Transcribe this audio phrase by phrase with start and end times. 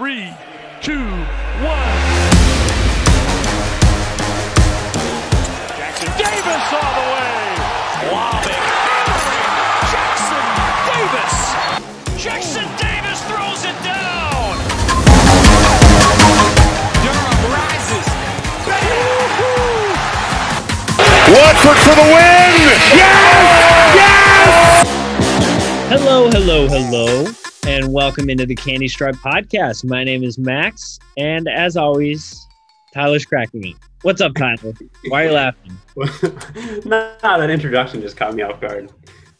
[0.00, 0.32] Three,
[0.80, 2.00] two, one.
[5.76, 7.36] Jackson Davis all the way.
[8.08, 8.64] Lobbing.
[9.92, 10.46] Jackson
[10.88, 11.36] Davis.
[12.16, 14.56] Jackson Davis throws it down.
[17.04, 18.06] Durham rises.
[21.28, 22.72] Watford for the win!
[22.96, 23.96] Yes!
[24.00, 24.88] Yes!
[25.90, 27.26] Hello, hello, hello,
[27.70, 29.84] and welcome into the Candy Stripe podcast.
[29.84, 32.44] My name is Max, and as always,
[32.92, 33.76] Tyler's cracking me.
[34.02, 34.74] What's up, Tyler?
[35.06, 35.78] Why are you laughing?
[36.84, 38.90] no, that introduction just caught me off guard.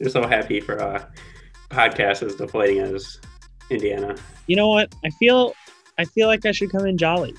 [0.00, 1.04] I'm so happy for uh,
[1.70, 3.18] podcast as deflating as
[3.68, 4.14] Indiana.
[4.46, 4.94] You know what?
[5.04, 5.52] I feel,
[5.98, 7.34] I feel like I should come in jolly,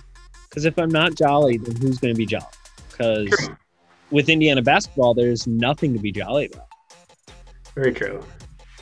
[0.49, 2.43] because if I'm not jolly, then who's going to be jolly?
[2.91, 3.49] Because
[4.09, 6.67] with Indiana basketball, there's nothing to be jolly about.
[7.75, 8.21] Very true.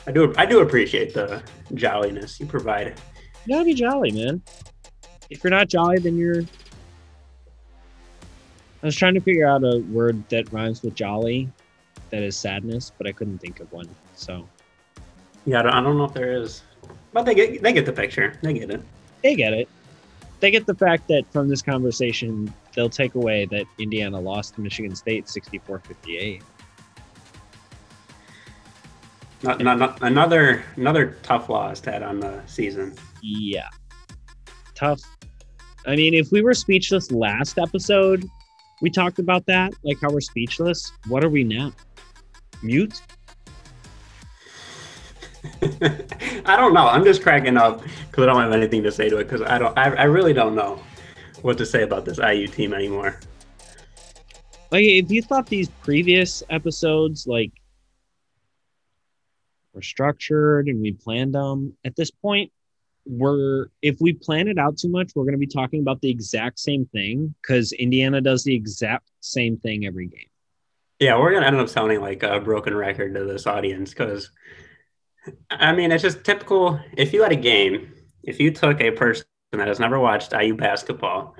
[0.06, 0.32] I do.
[0.36, 1.42] I do appreciate the
[1.74, 2.94] jolliness you provide.
[3.46, 4.42] You gotta be jolly, man.
[5.28, 6.42] If you're not jolly, then you're.
[8.82, 11.50] I was trying to figure out a word that rhymes with jolly,
[12.10, 13.88] that is sadness, but I couldn't think of one.
[14.14, 14.46] So
[15.44, 16.62] Yeah, I don't, I don't know if there is,
[17.12, 18.38] but they get they get the picture.
[18.42, 18.82] They get it.
[19.22, 19.68] they get it.
[20.40, 24.62] They get the fact that from this conversation, they'll take away that Indiana lost to
[24.62, 26.42] Michigan State 64 58.
[29.42, 32.94] Not, not, not, another another tough loss to add on the season.
[33.22, 33.68] Yeah.
[34.74, 35.00] Tough.
[35.86, 38.28] I mean, if we were speechless last episode,
[38.82, 40.92] we talked about that, like how we're speechless.
[41.08, 41.72] What are we now?
[42.62, 43.00] Mute?
[45.62, 46.86] I don't know.
[46.86, 49.58] I'm just cracking up because I don't have anything to say to it because I
[49.58, 49.76] don't.
[49.78, 50.80] I, I really don't know
[51.40, 53.18] what to say about this IU team anymore.
[54.70, 57.50] Like, if you thought these previous episodes, like,
[59.72, 62.52] were structured and we planned them, at this point,
[63.06, 66.10] we're if we plan it out too much, we're going to be talking about the
[66.10, 70.30] exact same thing because Indiana does the exact same thing every game.
[71.00, 74.30] Yeah, we're gonna end up sounding like a broken record to this audience because,
[75.50, 76.78] I mean, it's just typical.
[76.94, 80.54] If you had a game, if you took a person that has never watched IU
[80.56, 81.34] basketball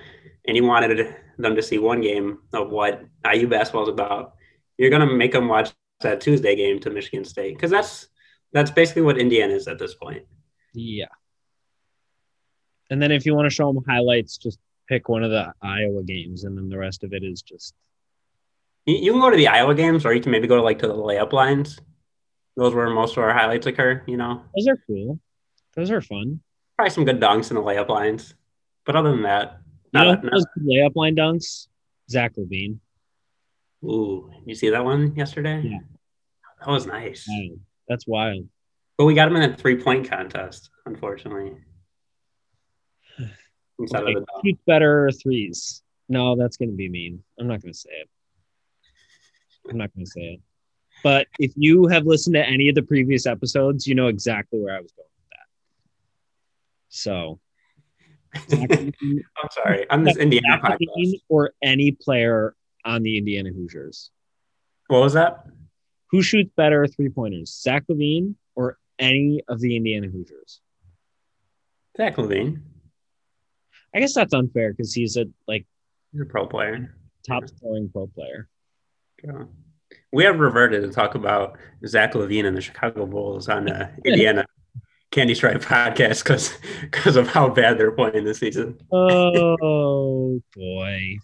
[0.46, 4.32] and you wanted them to see one game of what IU basketball is about,
[4.78, 8.08] you're gonna make them watch that Tuesday game to Michigan State because that's
[8.52, 10.24] that's basically what Indiana is at this point.
[10.74, 11.06] Yeah.
[12.90, 16.02] And then if you want to show them highlights, just pick one of the Iowa
[16.02, 17.74] games, and then the rest of it is just
[18.86, 20.88] You, can go to the Iowa games, or you can maybe go to like to
[20.88, 21.78] the layup lines.
[22.56, 24.02] Those where most of our highlights occur.
[24.06, 25.20] You know, those are cool.
[25.76, 26.40] Those are fun.
[26.76, 28.34] probably some good dunks in the layup lines.
[28.84, 29.60] But other than that,
[29.92, 31.68] You know, not, does layup line dunks.
[32.10, 32.78] Zach LaVine.
[33.84, 35.60] ooh, you see that one yesterday?
[35.64, 35.78] Yeah.
[36.58, 37.24] that was nice.
[37.28, 37.56] Wow,
[37.90, 38.46] that's wild.
[38.96, 41.56] But we got him in a three point contest, unfortunately.
[43.78, 44.24] Instead Okay, of.
[44.44, 45.82] Shoots better threes.
[46.08, 47.22] No, that's going to be mean.
[47.38, 48.08] I'm not going to say it.
[49.68, 50.40] I'm not going to say it.
[51.02, 54.76] But if you have listened to any of the previous episodes, you know exactly where
[54.76, 55.46] I was going with that.
[56.90, 57.40] So,
[59.42, 59.86] I'm sorry.
[59.90, 61.14] I'm this Indiana podcast.
[61.28, 64.10] Or any player on the Indiana Hoosiers.
[64.88, 65.44] What was that?
[66.10, 70.60] Who shoots better three pointers, Zach LaVine or any of the Indiana Hoosiers?
[71.96, 72.60] Zach LaVine.
[73.94, 75.66] I guess that's unfair because he's a like
[76.12, 76.94] You're a pro player.
[77.26, 78.48] top scoring pro player.
[79.24, 79.44] Yeah.
[80.12, 84.44] We have reverted to talk about Zach LaVine and the Chicago Bulls on the Indiana
[85.10, 88.78] Candy Stripe podcast because because of how bad they're playing this season.
[88.92, 91.18] Oh boy.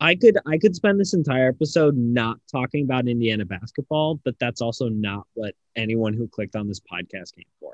[0.00, 4.60] I could I could spend this entire episode not talking about Indiana basketball, but that's
[4.60, 7.72] also not what anyone who clicked on this podcast came for.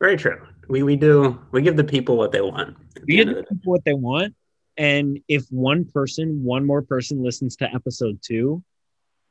[0.00, 0.46] Very true.
[0.68, 2.76] We we do we give the people what they want.
[3.06, 4.34] We give the people what they want,
[4.76, 8.62] and if one person, one more person listens to episode two,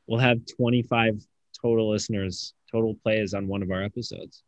[0.06, 1.22] we'll have twenty five
[1.60, 4.42] total listeners, total plays on one of our episodes.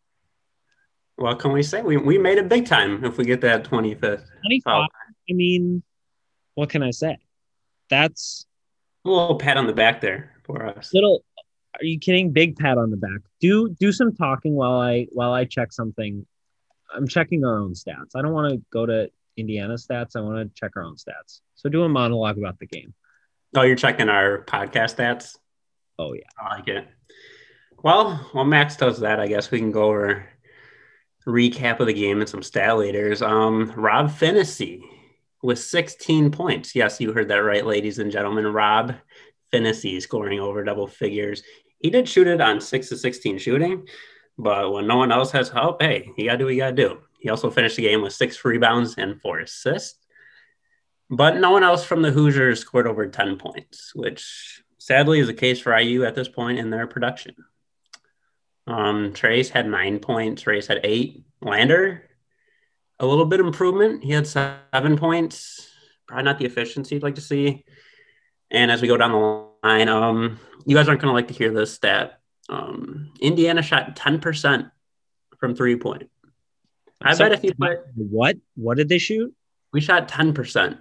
[1.16, 1.80] What can we say?
[1.80, 4.00] We we made it big time if we get that 25th.
[4.00, 4.88] Twenty Oh, five.
[5.28, 5.82] I mean,
[6.60, 7.16] what can I say?
[7.88, 8.44] That's
[9.06, 10.90] a little pat on the back there for us.
[10.92, 11.24] little
[11.74, 15.32] are you kidding big pat on the back do do some talking while i while
[15.32, 16.26] i check something
[16.94, 19.08] i'm checking our own stats i don't want to go to
[19.38, 22.66] indiana stats i want to check our own stats so do a monologue about the
[22.66, 22.92] game
[23.56, 25.38] Oh, you're checking our podcast stats.
[25.98, 26.86] oh yeah I like it.
[27.82, 30.28] Well, while Max does that, I guess we can go over
[31.26, 33.22] recap of the game and some stat leaders.
[33.22, 34.82] Um, Rob Phinisee
[35.42, 36.74] with 16 points.
[36.74, 38.46] Yes, you heard that right, ladies and gentlemen.
[38.46, 38.94] Rob
[39.52, 41.42] Phinisee scoring over double figures.
[41.78, 43.86] He did shoot it on six to 16 shooting.
[44.38, 46.70] But when no one else has help, hey, you got to do what you got
[46.70, 46.98] to do.
[47.20, 49.98] He also finished the game with six rebounds and four assists.
[51.10, 55.34] But no one else from the Hoosiers scored over 10 points, which sadly is the
[55.34, 57.34] case for IU at this point in their production.
[58.66, 61.24] Um, Trayce had nine points, Trace had eight.
[61.42, 62.09] Lander,
[63.00, 64.04] a little bit of improvement.
[64.04, 65.68] He had seven points.
[66.06, 67.64] Probably not the efficiency you'd like to see.
[68.50, 71.34] And as we go down the line, um, you guys aren't going to like to
[71.34, 72.20] hear this stat.
[72.48, 74.70] Um, Indiana shot 10%
[75.38, 76.10] from three point.
[77.00, 78.36] I So- bet if you put What?
[78.54, 79.34] What did they shoot?
[79.72, 80.78] we shot 10%.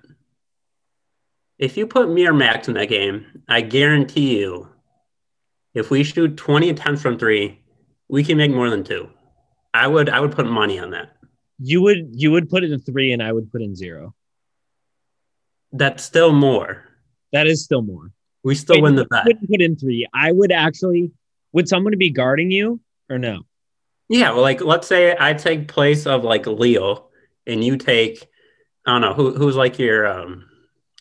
[1.59, 4.67] If you put me or Max in that game, I guarantee you,
[5.75, 7.61] if we shoot 20 attempts from three,
[8.07, 9.09] we can make more than two.
[9.73, 11.15] I would I would put money on that.
[11.61, 14.13] You would you would put it in three, and I would put in zero.
[15.71, 16.83] That's still more.
[17.31, 18.11] That is still more.
[18.43, 19.25] We still Wait, win the bet.
[19.25, 20.07] wouldn't put in three.
[20.13, 21.11] I would actually.
[21.51, 22.79] Would someone be guarding you
[23.09, 23.41] or no?
[24.07, 27.09] Yeah, well, like let's say I take place of like Leo,
[27.45, 28.27] and you take
[28.85, 30.45] I don't know who who's like your um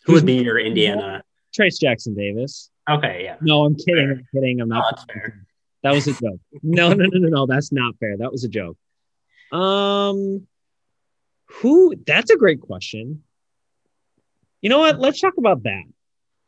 [0.05, 1.23] who would be your Indiana.
[1.57, 2.69] Trayce Jackson Davis.
[2.89, 3.95] Okay, yeah, No, I'm kidding.
[3.95, 4.11] Fair.
[4.11, 4.61] I'm kidding.
[4.61, 5.05] I'm oh, not.
[5.11, 5.45] fair.
[5.83, 6.39] That was a joke.
[6.61, 7.45] No, no, no, no, no.
[7.45, 8.17] That's not fair.
[8.17, 8.77] That was a joke.
[9.51, 10.47] Um,
[11.47, 11.95] who?
[12.05, 13.23] That's a great question.
[14.61, 14.99] You know what?
[14.99, 15.83] Let's talk about that.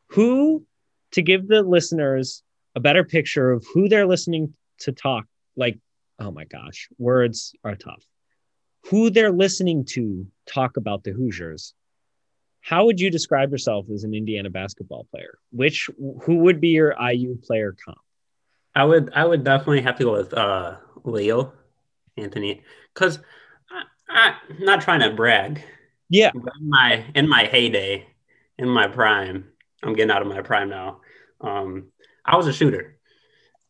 [0.08, 0.64] Who,
[1.12, 2.42] to give the listeners
[2.74, 5.26] a better picture of who they're listening to talk,
[5.56, 5.78] like,
[6.18, 8.04] oh my gosh, words are tough.
[8.90, 11.74] Who they're listening to talk about the Hoosiers.
[12.60, 15.38] How would you describe yourself as an Indiana basketball player?
[15.50, 15.90] Which,
[16.22, 17.98] who would be your IU player comp?
[18.74, 21.52] I would I would definitely have to go with uh Leo
[22.16, 22.62] Anthony
[22.94, 23.18] because
[24.08, 25.62] I'm not trying to brag.
[26.08, 26.30] Yeah.
[26.34, 28.06] In my in my heyday,
[28.58, 29.50] in my prime,
[29.82, 31.00] I'm getting out of my prime now.
[31.40, 31.88] Um,
[32.24, 32.98] I was a shooter,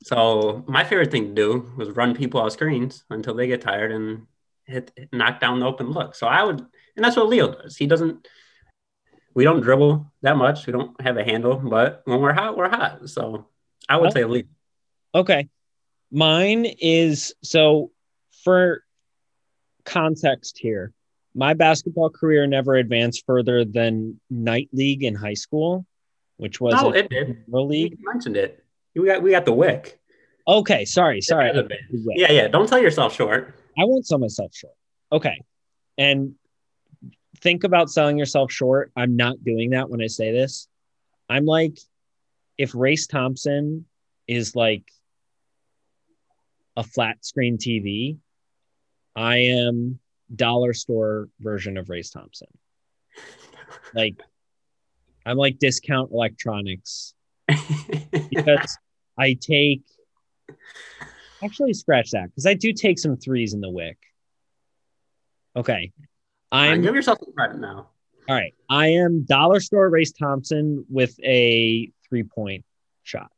[0.02, 3.92] so my favorite thing to do was run people off screens until they get tired
[3.92, 4.26] and
[4.66, 6.14] hit knock down the open look.
[6.14, 7.76] So I would, and that's what Leo does.
[7.76, 8.26] He doesn't.
[9.34, 10.66] We don't dribble that much.
[10.66, 13.08] We don't have a handle, but when we're hot, we're hot.
[13.08, 13.46] So
[13.88, 14.44] I would Well, say Leo.
[15.14, 15.48] Okay.
[16.10, 17.92] Mine is so
[18.44, 18.82] for
[19.84, 20.92] context here.
[21.34, 25.86] My basketball career never advanced further than night league in high school,
[26.36, 27.46] which was No, a it did.
[27.50, 27.98] Pro You league.
[28.02, 28.62] mentioned it.
[28.94, 29.98] We got we got the wick.
[30.46, 31.50] Okay, sorry, sorry.
[31.54, 31.62] Yeah,
[32.14, 32.48] Yeah, yeah.
[32.48, 33.54] Don't tell yourself short.
[33.78, 34.74] I won't sell myself short.
[35.10, 35.40] Okay.
[35.96, 36.34] And
[37.40, 38.90] think about selling yourself short.
[38.96, 40.68] I'm not doing that when I say this.
[41.28, 41.78] I'm like,
[42.58, 43.86] if Race Thompson
[44.26, 44.84] is like
[46.76, 48.18] a flat screen TV,
[49.14, 49.98] I am
[50.34, 52.48] dollar store version of Race Thompson.
[53.94, 54.20] Like,
[55.26, 57.14] I'm like discount electronics
[58.30, 58.78] because
[59.18, 59.82] I take
[61.44, 63.98] actually scratch that because I do take some threes in the wick.
[65.56, 65.92] Okay.
[66.50, 67.88] I'm give yourself some credit now.
[68.28, 68.54] all right.
[68.68, 72.64] I am dollar store Race Thompson with a three point
[73.02, 73.30] shot.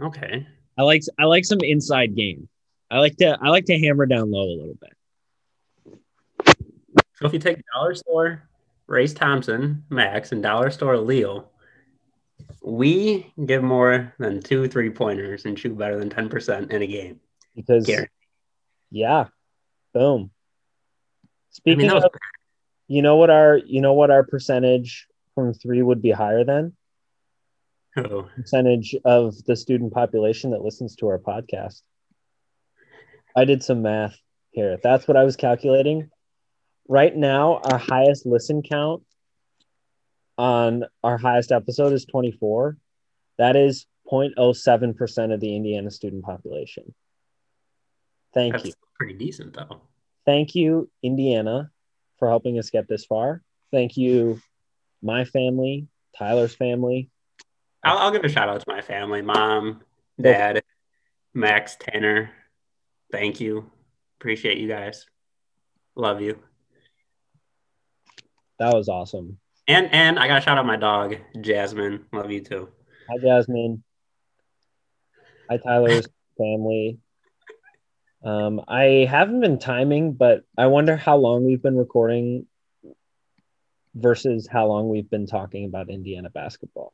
[0.00, 0.46] Okay.
[0.78, 2.48] I like I like some inside game.
[2.90, 4.96] I like to I like to hammer down low a little bit.
[7.14, 8.48] So if you take dollar store,
[8.86, 11.48] Race Thompson, Max, and dollar store Leo,
[12.62, 16.86] we give more than two three pointers and shoot better than ten percent in a
[16.86, 17.20] game.
[17.54, 18.10] Because Guaranteed.
[18.90, 19.26] yeah.
[19.92, 20.30] Boom.
[21.24, 22.10] I Speaking mean, that was of
[22.88, 26.74] you know what our you know what our percentage from three would be higher than?
[27.96, 31.82] oh, percentage of the student population that listens to our podcast.
[33.36, 34.18] I did some math
[34.50, 34.78] here.
[34.82, 36.10] That's what I was calculating.
[36.88, 39.02] Right now, our highest listen count
[40.36, 42.76] on our highest episode is 24.
[43.38, 46.94] That is 0.07% of the Indiana student population.
[48.34, 48.72] Thank that's you.
[48.98, 49.82] pretty decent though.
[50.26, 51.70] Thank you, Indiana,
[52.18, 53.42] for helping us get this far.
[53.72, 54.40] Thank you,
[55.02, 57.10] my family, Tyler's family,
[57.82, 59.80] I'll, I'll give a shout out to my family, mom,
[60.20, 60.62] dad,
[61.32, 62.30] Max, Tanner.
[63.12, 63.70] Thank you.
[64.20, 65.06] Appreciate you guys.
[65.96, 66.38] Love you.
[68.58, 69.38] That was awesome.
[69.66, 72.06] And and I gotta shout out my dog, Jasmine.
[72.12, 72.68] Love you too.
[73.08, 73.82] Hi, Jasmine.
[75.48, 76.06] Hi, Tyler's
[76.38, 76.98] family.
[78.22, 82.46] Um, I haven't been timing, but I wonder how long we've been recording
[83.94, 86.92] versus how long we've been talking about Indiana basketball.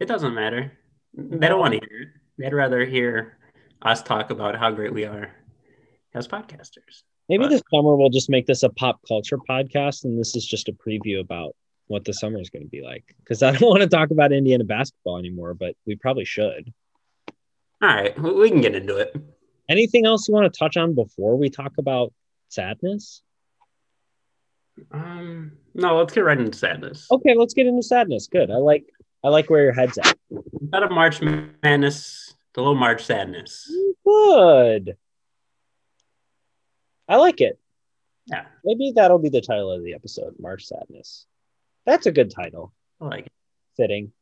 [0.00, 0.72] It doesn't matter.
[1.14, 2.08] They don't want to hear it.
[2.38, 3.38] They'd rather hear
[3.84, 5.30] us talk about how great we are
[6.14, 7.02] as podcasters.
[7.28, 10.46] Maybe But- this summer we'll just make this a pop culture podcast, and this is
[10.46, 11.54] just a preview about
[11.86, 13.14] what the summer is going to be like.
[13.18, 16.72] Because I don't want to talk about Indiana basketball anymore, but we probably should.
[17.80, 19.16] All right, we can get into it.
[19.68, 22.12] Anything else you want to touch on before we talk about
[22.48, 23.22] sadness?
[24.90, 27.06] Um, no, let's get right into sadness.
[27.10, 28.26] Okay, let's get into sadness.
[28.26, 28.50] Good.
[28.50, 28.84] I like
[29.24, 30.16] I like where your head's at.
[30.60, 33.70] Instead of March Madness, the little March Sadness.
[34.04, 34.96] Good.
[37.08, 37.58] I like it.
[38.26, 41.26] Yeah, Maybe that'll be the title of the episode, March Sadness.
[41.86, 42.72] That's a good title.
[43.00, 43.32] I like it.
[43.76, 44.12] Fitting.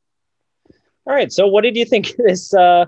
[1.06, 1.30] All right.
[1.32, 2.54] So what did you think of this?
[2.54, 2.86] Uh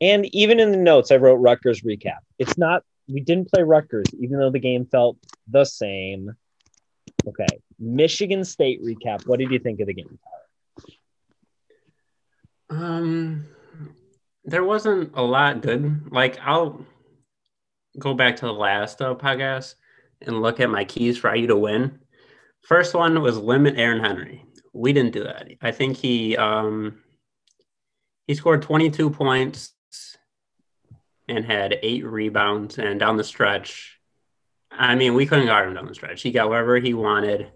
[0.00, 2.18] and even in the notes, I wrote Rutgers recap.
[2.38, 5.16] It's not we didn't play Rutgers, even though the game felt
[5.48, 6.32] the same.
[7.26, 7.46] Okay.
[7.78, 9.26] Michigan State recap.
[9.26, 10.18] What did you think of the game?
[12.70, 13.46] Um,
[14.44, 16.12] there wasn't a lot good.
[16.12, 16.84] Like I'll
[17.98, 19.74] go back to the last uh, podcast
[20.20, 21.98] and look at my keys for IU to win.
[22.62, 24.44] First one was limit Aaron Henry.
[24.72, 25.48] We didn't do that.
[25.62, 27.00] I think he um
[28.26, 29.74] he scored 22 points
[31.28, 33.98] and had eight rebounds and down the stretch.
[34.70, 36.22] I mean, we couldn't guard him down the stretch.
[36.22, 37.50] He got whatever he wanted.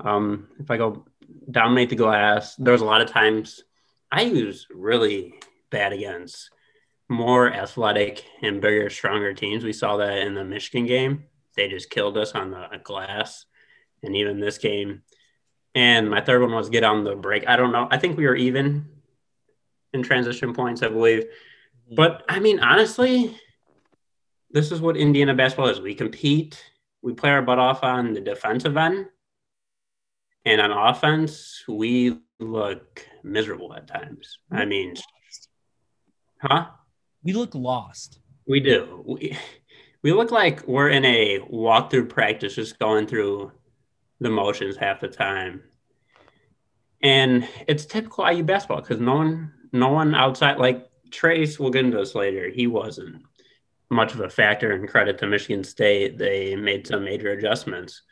[0.00, 1.06] Um, if I go
[1.50, 3.62] dominate the glass, there was a lot of times
[4.10, 5.34] I was really
[5.70, 6.50] bad against
[7.08, 9.64] more athletic and bigger, stronger teams.
[9.64, 11.24] We saw that in the Michigan game.
[11.56, 13.46] They just killed us on the glass.
[14.02, 15.02] And even this game.
[15.74, 17.48] And my third one was get on the break.
[17.48, 17.88] I don't know.
[17.90, 18.86] I think we were even
[19.92, 21.24] in transition points, I believe.
[21.96, 23.36] But I mean, honestly,
[24.50, 25.80] this is what Indiana basketball is.
[25.80, 26.62] We compete,
[27.02, 29.06] we play our butt off on the defensive end.
[30.44, 34.38] And on offense, we look miserable at times.
[34.50, 34.94] I mean,
[36.40, 36.66] huh?
[37.22, 38.20] We look lost.
[38.46, 39.04] We do.
[39.06, 39.36] We,
[40.02, 43.52] we look like we're in a walkthrough practice, just going through
[44.20, 45.62] the motions half the time.
[47.02, 51.84] And it's typical IU basketball because no one, no one outside, like Trayce, we'll get
[51.84, 52.48] into this later.
[52.48, 53.22] He wasn't
[53.90, 54.72] much of a factor.
[54.72, 58.02] And credit to Michigan State, they made some major adjustments.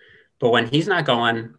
[0.41, 1.55] But when he's not going,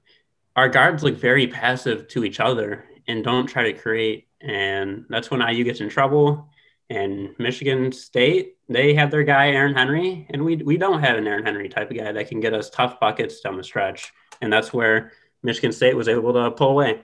[0.55, 4.27] our guards look very passive to each other and don't try to create.
[4.41, 6.50] And that's when IU gets in trouble.
[6.89, 11.27] And Michigan State, they have their guy Aaron Henry, and we we don't have an
[11.27, 14.13] Aaron Henry type of guy that can get us tough buckets down the stretch.
[14.41, 15.12] And that's where
[15.44, 17.03] Michigan State was able to pull away.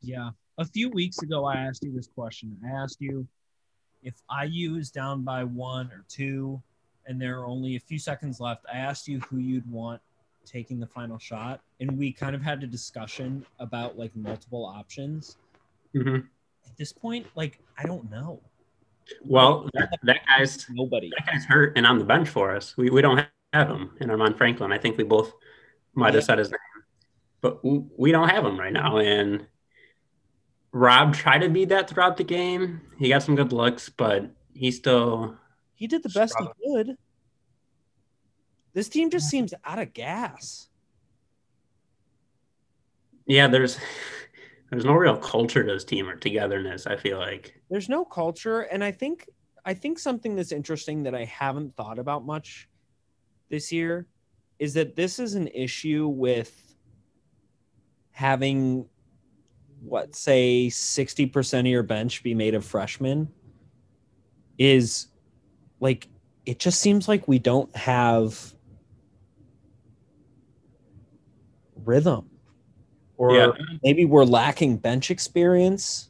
[0.00, 0.30] Yeah.
[0.58, 2.56] A few weeks ago, I asked you this question.
[2.64, 3.26] I asked you
[4.02, 4.14] if
[4.44, 6.62] IU is down by one or two
[7.06, 8.64] and there are only a few seconds left.
[8.72, 10.00] I asked you who you'd want
[10.44, 11.60] taking the final shot.
[11.80, 15.36] And we kind of had a discussion about like multiple options.
[15.94, 16.26] Mm-hmm.
[16.66, 18.40] At this point, like, I don't know.
[19.24, 21.10] Well, that, that guy's Nobody.
[21.16, 22.76] that guy's hurt and on the bench for us.
[22.76, 24.72] We, we don't have him in Armaan Franklin.
[24.72, 25.32] I think we both
[25.94, 26.58] might have said his name,
[27.40, 28.98] but we don't have him right now.
[28.98, 29.46] And
[30.72, 32.80] Rob tried to be that throughout the game.
[32.98, 35.36] He got some good looks, but he still
[35.74, 36.54] He did the best Struggle.
[36.60, 36.96] he could.
[38.74, 40.68] This team just seems out of gas.
[43.26, 43.48] yeah.
[43.48, 43.78] There's
[44.72, 46.86] there's no real culture to this team or togetherness.
[46.86, 49.28] I feel like There's no culture, and I think
[49.66, 52.70] I think something that's interesting that I haven't thought about much
[53.50, 54.06] this year
[54.58, 56.74] is that this is an issue with
[58.12, 58.86] having
[59.82, 63.28] what say 60% of your bench be made of freshmen
[64.56, 65.08] is
[65.80, 66.08] like
[66.46, 68.54] it just seems like we don't have
[71.84, 72.31] rhythm
[73.16, 73.52] or Yeah.
[73.82, 76.08] maybe we're lacking bench experience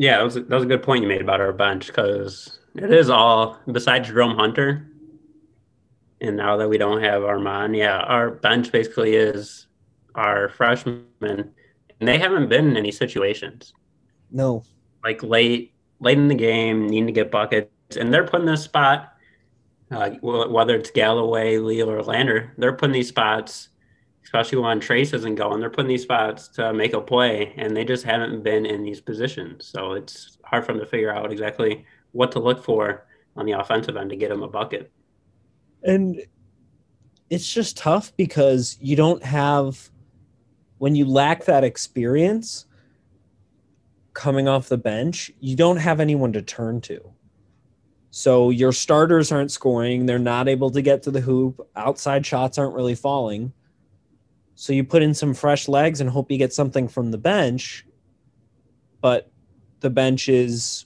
[0.00, 2.90] yeah, that was that was a good point you made about our bench because it
[2.90, 4.86] is all besides Jerome Hunter.
[6.22, 9.66] And now that we don't have Armaan, yeah, our bench basically is
[10.14, 11.52] our freshmen, and
[12.00, 13.74] they haven't been in any situations
[14.30, 14.62] no
[15.04, 19.12] like late late in the game, needing to get buckets, and they're putting this spot.
[19.90, 23.68] Uh, whether it's Galloway, Leo, or Lander, they're putting these spots,
[24.24, 25.60] especially when Trayce isn't going.
[25.60, 29.00] They're putting these spots to make a play, and they just haven't been in these
[29.00, 29.66] positions.
[29.66, 33.52] So it's hard for them to figure out exactly what to look for on the
[33.52, 34.90] offensive end to get them a bucket.
[35.82, 36.22] And
[37.30, 39.90] it's just tough because you don't have,
[40.78, 42.66] when you lack that experience
[44.12, 47.00] coming off the bench, you don't have anyone to turn to.
[48.10, 50.04] So your starters aren't scoring.
[50.04, 51.66] They're not able to get to the hoop.
[51.76, 53.52] Outside shots aren't really falling.
[54.60, 57.86] So you put in some fresh legs and hope you get something from the bench.
[59.00, 59.30] But
[59.80, 60.84] the bench is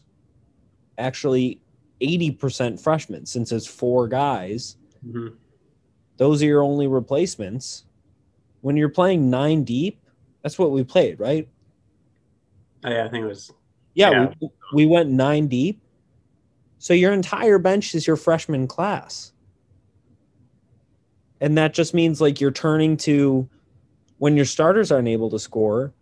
[0.96, 1.60] actually
[2.00, 5.34] 80% freshmen since it's four guys Mhm.
[6.18, 7.84] those are your only replacements.
[8.60, 10.00] When you're playing nine deep,
[10.42, 11.48] that's what we played, right?
[12.84, 13.50] Oh, yeah, I think it was.
[13.94, 14.34] Yeah, Yeah.
[14.40, 15.82] We, we went nine deep.
[16.78, 19.32] So your entire bench is your freshman class.
[21.40, 23.48] And that just means like you're turning to
[24.18, 25.92] when your starters aren't able to score,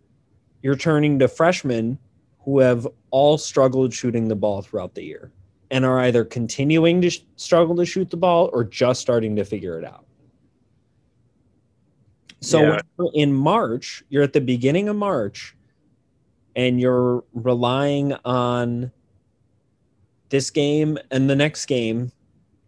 [0.61, 1.97] you're turning to freshmen
[2.39, 5.31] who have all struggled shooting the ball throughout the year
[5.71, 9.43] and are either continuing to sh- struggle to shoot the ball or just starting to
[9.43, 10.05] figure it out.
[12.41, 12.79] So Yeah.
[13.13, 15.55] in March, you're at the beginning of March
[16.55, 18.91] and you're relying on
[20.29, 22.11] this game and the next game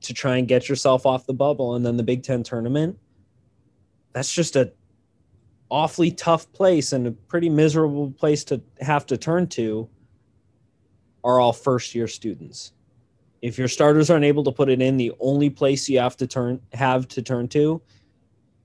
[0.02, 2.98] to try and get yourself off the bubble and then the Big 10 tournament.
[4.14, 4.72] That's just a
[5.70, 9.90] awfully tough place and a pretty miserable place to have to turn to
[11.24, 12.72] are all first year students.
[13.42, 16.28] If your starters aren't able to put it in, the only place you have to
[16.28, 17.82] turn have to turn to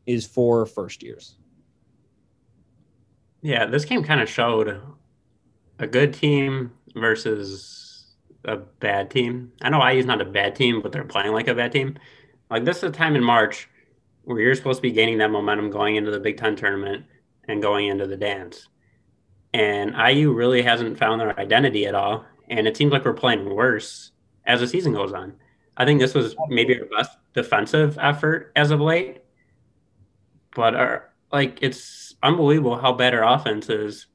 [0.06, 1.36] is for first years.
[3.42, 4.80] Yeah, this game kind of showed
[5.78, 8.14] a good team versus
[8.44, 9.52] a bad team.
[9.62, 11.98] I know IU's not a bad team, but they're playing like a bad team.
[12.50, 13.68] Like this is a time in March
[14.30, 17.04] where you're supposed to be gaining that momentum going into the Big Ten tournament
[17.48, 18.68] and going into the dance.
[19.52, 22.24] And IU really hasn't found their identity at all.
[22.48, 24.12] And it seems like we're playing worse
[24.46, 25.34] as the season goes on.
[25.76, 29.24] I think this was maybe our best defensive effort as of late.
[30.54, 34.06] But our like it's unbelievable how bad our offense is.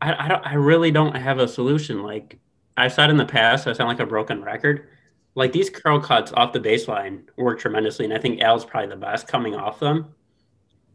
[0.00, 2.04] I, I don't I really don't have a solution.
[2.04, 2.38] Like
[2.76, 4.88] I've said in the past, I sound like a broken record.
[5.38, 8.96] Like these curl cuts off the baseline work tremendously, and I think Al's probably the
[8.96, 10.12] best coming off them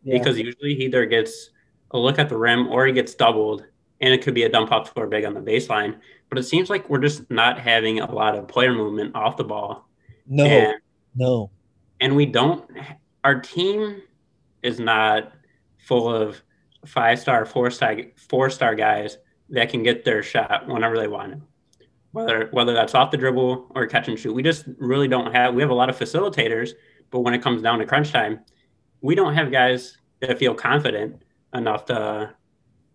[0.04, 1.52] because usually he either gets
[1.92, 3.64] a look at the rim or he gets doubled,
[4.02, 5.98] and it could be a dump off score big on the baseline.
[6.28, 9.46] But it seems like we're just not having a lot of player movement off the
[9.46, 9.88] ball,
[10.28, 10.74] no, and
[11.16, 11.50] no.
[12.02, 12.70] and we don't.
[13.24, 14.02] Our team
[14.62, 15.32] is not
[15.78, 16.44] full of
[16.86, 19.20] five star, four star, four star guys
[19.52, 21.40] that can get their shot whenever they want it.
[22.14, 25.56] Whether whether that's off the dribble or catch and shoot, we just really don't have.
[25.56, 26.72] We have a lot of facilitators,
[27.10, 28.40] but when it comes down to crunch time,
[29.02, 31.24] we don't have guys that feel confident
[31.54, 32.34] enough to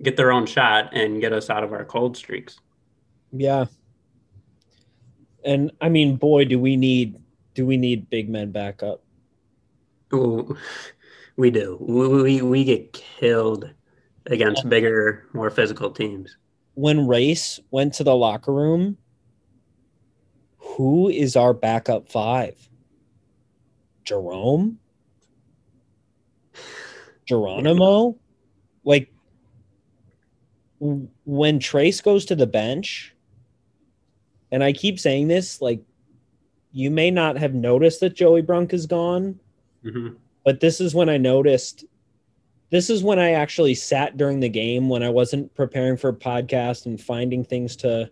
[0.02, 2.60] get their own shot and get us out of our cold streaks.
[3.32, 3.66] Yeah.
[5.44, 7.20] And I mean, boy, do we need
[7.54, 9.02] do we need big men back up?
[10.14, 10.56] Ooh,
[11.36, 11.76] we do.
[11.80, 13.68] We, we we get killed
[14.26, 16.36] against bigger, more physical teams.
[16.74, 18.96] When Race went to the locker room,
[20.78, 22.68] who is our backup five?
[24.04, 24.78] Jerome?
[27.26, 28.16] Geronimo?
[28.84, 29.10] Like
[30.78, 33.12] when Trayce goes to the bench,
[34.52, 35.82] and I keep saying this, like
[36.70, 39.40] you may not have noticed that Joey Brunk is gone,
[39.84, 40.14] Mhm.
[40.44, 41.84] but this is when I noticed.
[42.70, 46.16] This is when I actually sat during the game when I wasn't preparing for a
[46.16, 48.10] podcast and finding things to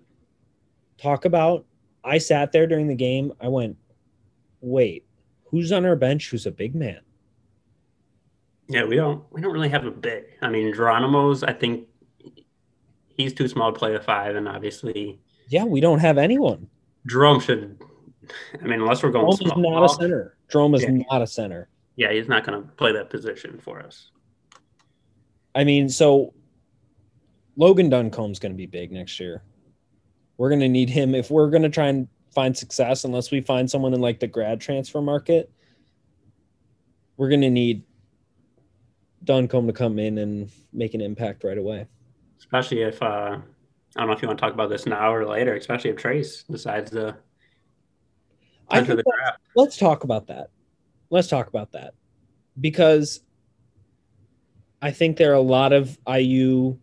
[0.99, 1.65] talk about.
[2.07, 3.33] I sat there during the game.
[3.41, 3.77] I went,
[4.61, 5.05] wait,
[5.51, 7.01] who's on our bench who's a big man?
[8.69, 10.25] Yeah, we don't we don't really have a big.
[10.43, 11.43] I mean, Geronimo's.
[11.43, 11.89] I think
[13.09, 16.69] he's too small to play a five, and obviously Yeah, we don't have anyone.
[17.07, 17.81] Jerome should.
[18.61, 20.37] I mean, unless we're going Jerome is small, not a center.
[20.51, 21.03] Jerome is Yeah.
[21.11, 21.69] not a center.
[21.97, 24.11] yeah, he's not going to play that position for us.
[25.55, 26.35] I mean, so
[27.57, 29.43] Logan Duncomb's going to be big next year.
[30.39, 33.41] We're going to need him if we're going to try and find success, unless we
[33.41, 35.51] find someone in like the grad transfer market.
[37.17, 37.83] We're going to need
[39.25, 41.87] Don Duncomb to come in and make an impact right away.
[42.39, 43.39] Especially if uh,
[43.97, 45.55] I don't know if you want to talk about this now or later.
[45.55, 47.17] Especially if Trayce decides to
[48.69, 49.41] I enter think the draft.
[49.55, 50.51] let's talk about that.
[51.09, 51.95] Let's talk about that
[52.61, 53.21] because
[54.83, 56.79] I think there are a lot of IU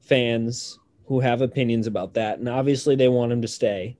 [0.00, 0.78] fans
[1.08, 3.96] who have opinions about that, and obviously they want him to stay,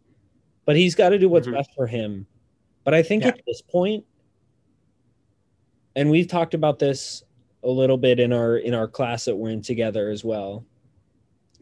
[0.67, 1.55] but he's got to do what's Mhm.
[1.55, 2.27] best for him.
[2.85, 3.31] But I think Yeah.
[3.31, 4.05] at this point,
[5.97, 7.25] and we've talked about this
[7.63, 10.67] a little bit in our in our class that we're in together as well.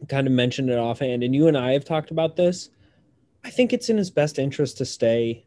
[0.09, 2.69] Kind of mentioned it offhand, and you and I have talked about this.
[3.45, 5.45] I think it's in his best interest to stay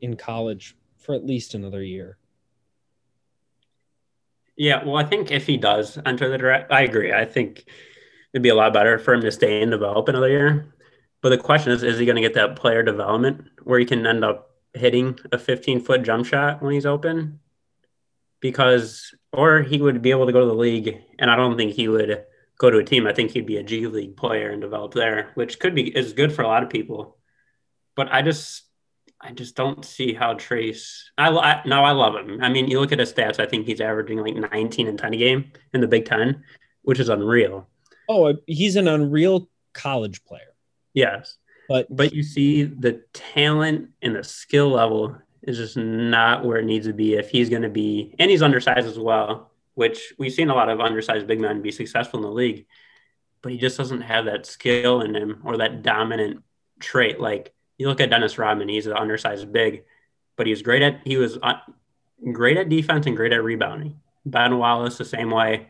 [0.00, 2.16] in college for at least another year.
[4.56, 7.12] Yeah, well, I think if he does enter the draft, I agree.
[7.12, 7.68] I think
[8.36, 10.74] it'd be a lot better for him to stay and develop another year.
[11.22, 14.06] But the question is, is he going to get that player development where he can
[14.06, 17.40] end up hitting a 15 foot jump shot when he's open?
[18.40, 21.72] Because, or he would be able to go to the league, and I don't think
[21.72, 22.26] he would
[22.58, 23.06] go to a team.
[23.06, 26.12] I think he'd be a G League player and develop there, which could be is
[26.12, 27.16] good for a lot of people.
[27.94, 28.64] But I just,
[29.18, 31.04] I just don't see how Trayce.
[31.16, 32.42] I, I no, I love him.
[32.42, 33.40] I mean, you look at his stats.
[33.40, 36.44] I think he's averaging like 19 and 10 a game in the Big Ten,
[36.82, 37.66] which is unreal.
[38.08, 40.54] Oh, he's an unreal college player.
[40.94, 41.36] Yes.
[41.68, 46.64] But But you see the talent and the skill level is just not where it
[46.64, 50.32] needs to be if he's going to be, and he's undersized as well, which we've
[50.32, 52.66] seen a lot of undersized big men be successful in the league,
[53.42, 56.42] but he just doesn't have that skill in him or that dominant
[56.80, 57.20] trait.
[57.20, 59.84] Like you look at Dennis Rodman, he's an undersized big,
[60.36, 61.54] but he was great at, he was uh,
[62.32, 64.00] great at defense and great at rebounding.
[64.24, 65.68] Ben Wallace, the same way.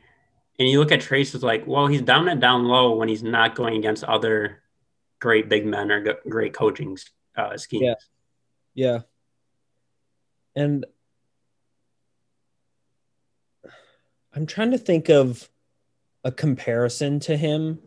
[0.59, 3.55] And you look at Trayce it's like, well, he's dominant down low when he's not
[3.55, 4.62] going against other
[5.21, 6.97] great big men or great coaching
[7.37, 7.83] uh, schemes.
[7.85, 7.95] Yeah.
[8.75, 9.01] Yeah.
[10.55, 10.87] And
[14.35, 15.49] I'm trying to think of
[16.25, 17.79] a comparison to him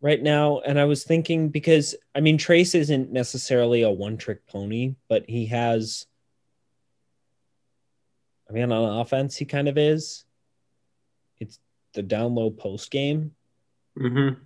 [0.00, 0.60] right now.
[0.60, 5.24] And I was thinking because, I mean, Trayce isn't necessarily a one trick pony, but
[5.28, 6.06] he has,
[8.48, 10.24] I mean, on offense, he kind of is.
[11.94, 13.32] The down low post game.
[13.98, 14.40] Mm-hmm.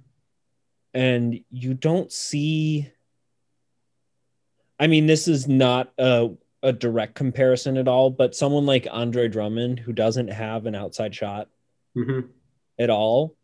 [0.94, 2.90] and you don't see
[4.80, 6.30] I mean this is not a
[6.62, 11.14] a direct comparison at all but someone like Andre Drummond who doesn't have an outside
[11.14, 11.48] shot
[11.96, 12.26] Mm-hmm.
[12.78, 13.36] at all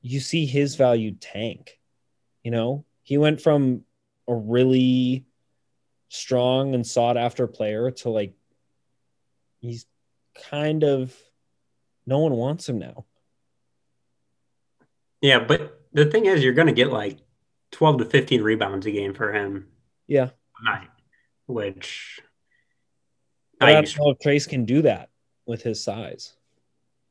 [0.00, 1.78] you see his value tank
[2.44, 3.82] you know he went from
[4.28, 5.26] a really
[6.08, 8.34] strong and sought after player to like
[9.60, 9.84] he's
[10.50, 11.14] kind of
[12.06, 13.04] no one wants him now
[15.20, 17.18] Yeah, but the thing is, you're going to get like
[17.72, 19.68] 12 to 15 rebounds a game for him
[20.06, 20.30] yeah
[20.64, 20.88] night,
[21.46, 22.20] which
[23.60, 25.10] I I don't know if Trayce can do that
[25.46, 26.34] with his size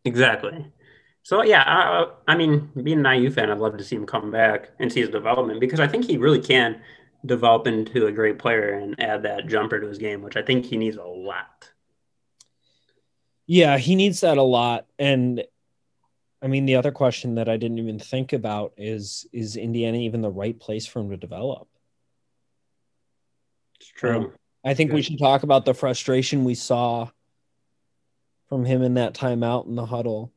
[0.05, 0.65] exactly.
[1.23, 4.31] So yeah, I, I mean, being an IU fan, I'd love to see him come
[4.31, 6.81] back and see his development because I think he really can
[7.25, 10.65] develop into a great player and add that jumper to his game, which I think
[10.65, 11.70] he needs a lot.
[13.51, 14.85] Yeah, he needs that a lot.
[14.97, 15.43] And
[16.41, 20.21] I mean, the other question that I didn't even think about is is Indiana even
[20.21, 21.67] the right place for him to develop?
[23.81, 24.15] It's true.
[24.15, 24.33] Um,
[24.63, 27.09] I think we should talk about the frustration we saw
[28.47, 30.31] from him in that timeout in the huddle.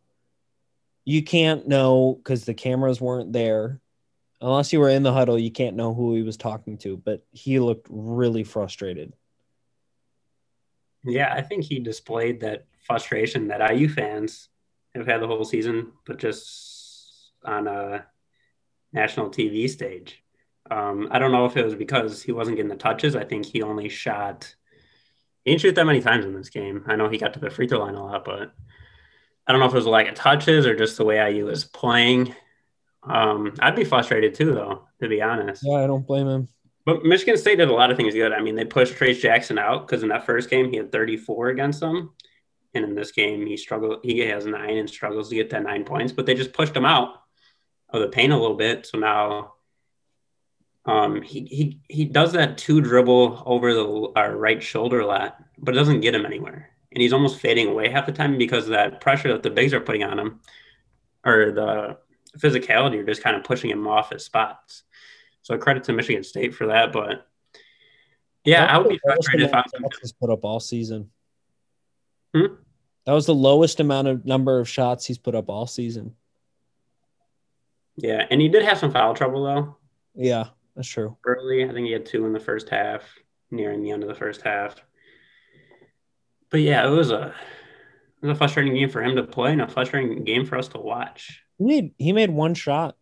[1.05, 3.81] You can't know because the cameras weren't there.
[4.41, 7.25] Unless you were in the huddle, you can't know who he was talking to, but
[7.31, 9.13] he looked really frustrated.
[11.05, 14.49] Yeah, I think he displayed that frustration that IU fans
[14.95, 18.07] have had the whole season, but just on a
[18.93, 20.23] national TV stage.
[20.71, 23.17] Um, I don't know if it was because he wasn't getting the touches.
[23.17, 24.55] I think he only shot.
[25.45, 26.85] He didn't shoot that many times in this game.
[26.87, 28.53] I know he got to the free throw line a lot, but
[29.47, 31.47] I don't know if it was a lack of touches or just the way IU
[31.47, 32.35] was playing.
[33.03, 35.63] Um, I'd be frustrated too, though, to be honest.
[35.65, 36.49] Yeah, I don't blame him.
[36.87, 38.33] But Michigan State did a lot of things good.
[38.33, 41.49] I mean, they pushed Trayce Jackson out because in that first game he had 34
[41.49, 42.13] against them,
[42.75, 44.01] and in this game he struggled.
[44.03, 46.13] He has nine and struggles to get that nine points.
[46.13, 47.23] But they just pushed him out
[47.91, 48.87] of the paint a little bit.
[48.87, 49.55] So now,
[50.85, 55.43] um, he he he does that two dribble over the uh, right shoulder a lot,
[55.59, 56.71] but it doesn't get him anywhere.
[56.93, 59.73] And he's almost fading away half the time because of that pressure that the bigs
[59.75, 60.41] are putting on him,
[61.25, 61.97] or the
[62.39, 64.83] physicality are just kind of pushing him off his spots.
[65.43, 66.93] So credit to Michigan State for that.
[66.93, 67.27] But
[68.45, 69.65] yeah, I would be That was the frustrated if I
[70.03, 71.11] was put up all season.
[72.35, 72.55] Hmm?
[73.07, 76.15] That was the lowest amount of number of shots he's put up all season.
[77.97, 79.77] Yeah, and he did have some foul trouble though
[80.17, 81.17] Yeah, that's true.
[81.25, 81.65] early.
[81.65, 83.03] I think he had two in the first half,
[83.51, 84.75] nearing the end of the first half.
[86.51, 87.35] But yeah, it was a
[88.23, 90.69] it was a frustrating game for him to play and a frustrating game for us
[90.69, 91.43] to watch.
[91.59, 92.97] He made he made one shot.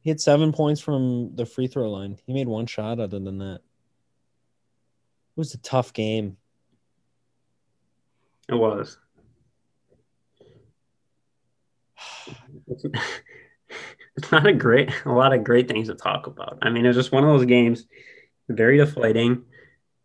[0.00, 2.18] He had seven points from the free throw line.
[2.26, 3.56] He made one shot other than that.
[3.56, 6.36] It was a tough game.
[8.48, 8.98] It was.
[14.18, 16.56] It's, not a great, a lot of great things to talk about.
[16.62, 17.84] I mean, it was just one of those games,
[18.48, 19.44] very deflating,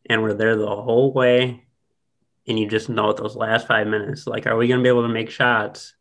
[0.10, 1.64] and we're there the whole way,
[2.46, 4.90] and you just know at those last five minutes, like, are we going to be
[4.90, 5.96] able to make shots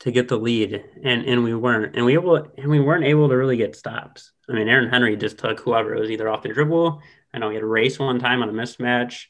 [0.00, 0.84] to get the lead?
[1.02, 4.32] And and we weren't, and we able, and we weren't able to really get stops.
[4.48, 7.00] I mean, Aaron Henry just took whoever it was either off the dribble.
[7.32, 9.24] I know he had a race one time on a mismatch.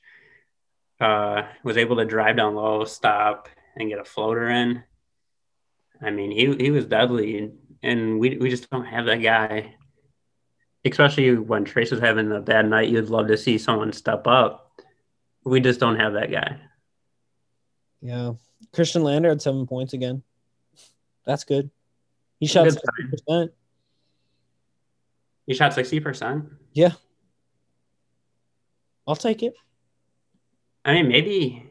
[1.01, 4.83] Uh, was able to drive down low, stop, and get a floater in.
[6.03, 9.75] I mean, he he was deadly, and we we just don't have that guy.
[10.85, 14.73] Especially when Trayce is having a bad night, you'd love to see someone step up.
[15.45, 16.59] We just don't have that guy.
[18.03, 18.33] Yeah.
[18.73, 20.23] Khristian Lander had seven points again.
[21.27, 21.71] That's good.
[22.39, 23.53] He shot sixty percent.
[25.47, 26.47] He shot sixty percent.
[26.73, 26.93] Yeah.
[29.07, 29.55] I'll take it.
[30.85, 31.71] I mean, maybe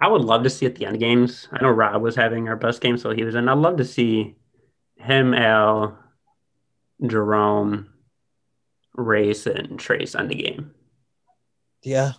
[0.00, 1.48] I would love to see at the end games.
[1.52, 3.48] I know Rob was having our best game, so he was in.
[3.48, 4.36] I'd love to see
[4.96, 5.98] him, Al,
[7.04, 7.88] Jerome,
[8.94, 10.72] Race, and Trayce on the game.
[11.82, 12.12] Yeah.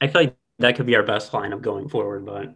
[0.00, 2.54] I feel like that could be our best lineup going forward, but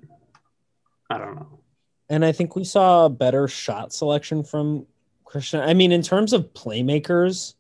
[1.11, 1.61] I don't know.
[2.09, 4.87] And I think we saw a better shot selection from
[5.25, 5.67] Khristian.
[5.67, 7.55] I mean, in terms of playmakers,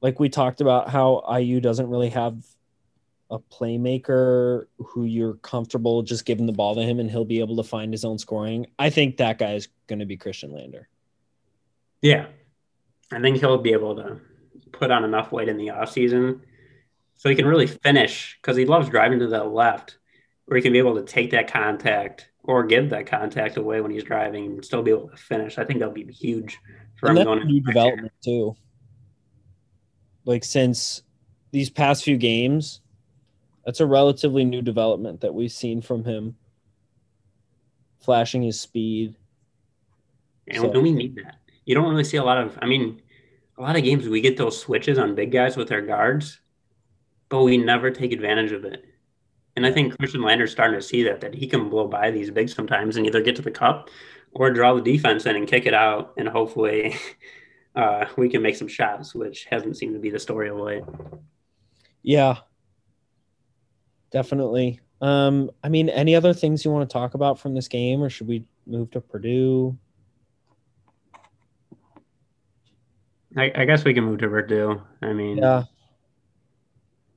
[0.00, 2.36] like we talked about how IU doesn't really have
[3.30, 7.56] a playmaker who you're comfortable just giving the ball to him and he'll be able
[7.56, 8.66] to find his own scoring.
[8.78, 10.88] I think that guy is going to be Khristian Lander.
[12.02, 12.26] Yeah.
[13.12, 14.20] I think he'll be able to
[14.72, 16.40] put on enough weight in the offseason
[17.16, 19.98] so he can really finish because he loves driving to the left
[20.44, 23.90] where he can be able to take that contact or give that contact away when
[23.90, 25.56] he's driving and still be able to finish.
[25.56, 26.58] I think that'll be huge
[26.96, 27.72] for and him going new into next year.
[27.72, 28.56] development too.
[30.26, 31.02] Like since
[31.52, 32.82] these past few games,
[33.64, 36.36] that's a relatively new development that we've seen from him.
[38.00, 39.16] Flashing his speed.
[40.46, 41.36] And So- we need that.
[41.64, 43.00] You don't really see a lot of, I mean,
[43.56, 46.40] a lot of games we get those switches on big guys with their guards,
[47.30, 48.84] but we never take advantage of it.
[49.56, 52.30] And I think Khristian Lander's starting to see that, that he can blow by these
[52.30, 53.88] bigs sometimes and either get to the cup
[54.32, 56.12] or draw the defense in and kick it out.
[56.18, 56.96] And hopefully
[57.76, 60.82] uh, we can make some shots, which hasn't seemed to be the story of late.
[62.02, 62.38] Yeah.
[64.14, 64.78] Definitely.
[65.00, 68.08] Um, I mean, any other things you want to talk about from this game, or
[68.08, 69.76] should we move to Purdue?
[73.36, 74.80] I, I guess we can move to Purdue.
[75.02, 75.64] I mean, Yeah.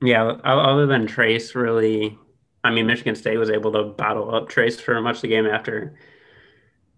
[0.02, 2.18] Yeah, other than Trayce, really,
[2.64, 5.46] I mean, Michigan State was able to bottle up Trayce for much of the game
[5.46, 5.96] after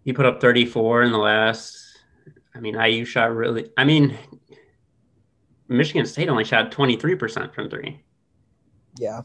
[0.04, 1.78] he put up 34 in the last.
[2.54, 4.16] I mean, IU shot really, I mean,
[5.68, 8.02] Michigan State only shot 23% from three.
[8.98, 9.22] Yeah.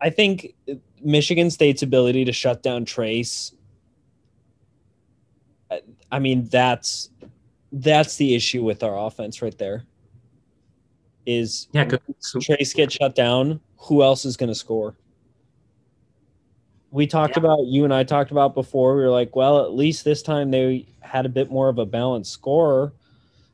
[0.00, 0.54] I think
[1.02, 3.52] Michigan State's ability to shut down Trayce.
[6.10, 7.10] I- mean, that's
[7.72, 9.84] that's the issue with our offense right there.
[11.26, 14.96] Is Yeah, Trayce gets shut down, who else is going to score?
[16.90, 17.44] We talked Yeah.
[17.44, 18.96] about you and I talked about before.
[18.96, 21.86] We were like, well, at least this time they had a bit more of a
[21.86, 22.92] balanced score,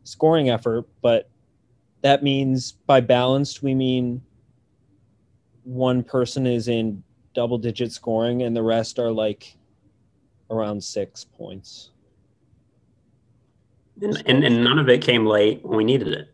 [0.04, 0.86] scoring effort.
[1.02, 1.28] But
[2.00, 4.22] that means by balanced we mean
[5.66, 7.02] one person is in
[7.34, 9.56] double digit scoring and the rest are like
[10.48, 11.90] around six points.
[14.00, 16.28] and, and, and none of it came late when we needed it.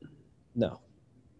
[0.54, 0.80] No.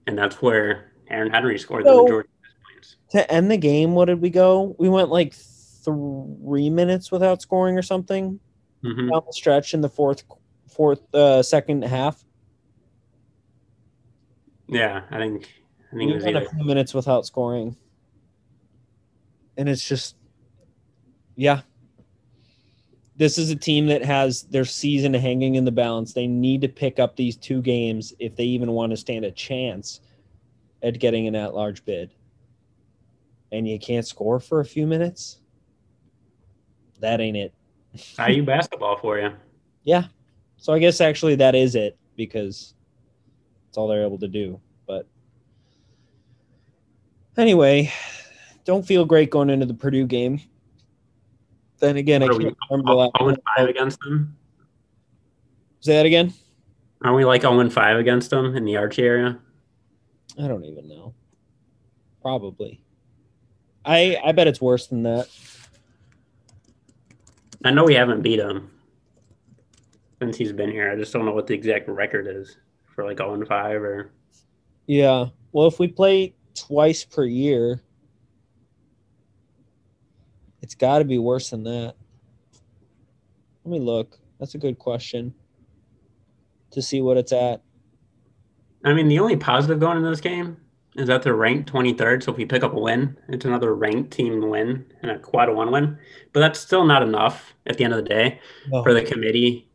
[0.07, 2.97] And that's where Aaron Henry scored So- the majority of his points.
[3.11, 4.75] To end the game, what did we go?
[4.79, 8.41] We went like three minutes without scoring or something.
[8.83, 9.11] Mhm.
[9.13, 10.25] down the stretch in the fourth
[10.67, 12.25] fourth uh second half.
[14.69, 15.43] Yeah, I think
[15.93, 17.77] I think We it was went a few minutes without scoring.
[19.57, 20.17] And it's just
[21.37, 21.63] yeah.
[23.17, 26.13] This is a team that has their season hanging in the balance.
[26.13, 29.31] They need to pick up these two games if they even want to stand a
[29.31, 30.01] chance
[30.83, 32.11] at getting an at large bid.
[33.53, 35.39] And you can't score for a few minutes.
[37.01, 37.55] That ain't it.
[38.19, 39.31] IU basketball for you.
[39.85, 40.05] Yeah.
[40.57, 42.75] So I guess actually that is it because
[43.69, 44.61] it's all they're able to do.
[44.87, 45.07] But
[47.37, 47.93] anyway,
[48.65, 50.41] don't feel great going into the Purdue game.
[51.81, 53.13] Then again, I can't remember the last.
[53.19, 54.37] 0 5 against them?
[55.81, 56.33] Say that again.
[57.03, 59.39] Are we like 0 5 against them in the Archie area?
[60.39, 61.15] I don't even know.
[62.23, 62.81] Probably.
[63.85, 65.29] I I bet it's worse than that.
[67.65, 68.71] I know we haven't beat him
[70.21, 70.91] since he's been here.
[70.91, 72.57] I just don't know what the exact record is
[72.95, 74.13] for like 0 5 or.
[74.87, 75.27] Yeah.
[75.51, 77.83] Well, if we play twice per year,
[80.63, 81.95] it's got to be worse than that.
[83.65, 84.19] Let me look.
[84.41, 85.35] That's a good question.
[86.73, 87.63] To see what it's at.
[88.85, 90.57] I mean, the only positive going into this game
[90.97, 92.23] is that they're ranked 23rd.
[92.23, 95.49] So if we pick up a win, it's another ranked team win and a quad
[95.49, 95.99] a one win.
[96.33, 98.83] But that's still not enough at the end of the day No.
[98.83, 99.69] for the committee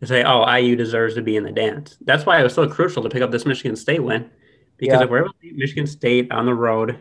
[0.00, 1.96] to say, oh, IU deserves to be in the dance.
[2.02, 4.28] That's why it was so crucial to pick up this Michigan State win.
[4.76, 5.04] Because Yeah.
[5.04, 6.98] if we're able to beat Michigan State on the road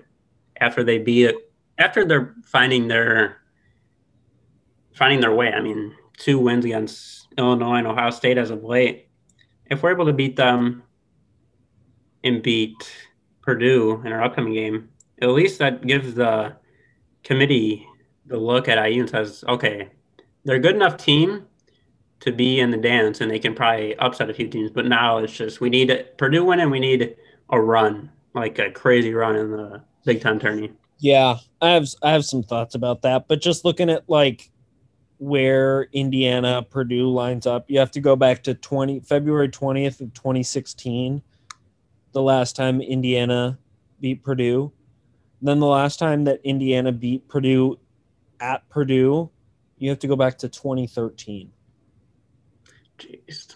[0.59, 1.48] after they beat it,
[1.79, 3.37] after they're finding their
[4.93, 9.07] finding their way, I mean, two wins against Illinois and Ohio State as of late.
[9.71, 10.83] If we're able to beat them
[12.23, 12.91] and beat
[13.41, 14.89] Purdue in our upcoming game,
[15.21, 16.55] at least that gives the
[17.23, 17.87] committee
[18.25, 19.89] the look at IU and says, okay,
[20.43, 21.45] they're a good enough team
[22.19, 24.69] to be in the dance and they can probably upset a few teams.
[24.69, 27.15] But now it's just we need Purdue win and we need
[27.49, 30.73] a run, like a crazy run in the Big Ten tourney.
[30.99, 34.51] Yeah, I have I have some thoughts about that, but just looking at like
[35.19, 37.69] where Indiana Purdue lines up.
[37.69, 41.21] You have to go back to 20 February 20th of 2016,
[42.13, 43.59] the last time Indiana
[43.99, 44.71] beat Purdue.
[45.41, 47.77] Then the last time that Indiana beat Purdue
[48.39, 49.29] at Purdue,
[49.77, 51.51] you have to go back to 2013.
[52.97, 53.55] Jeez.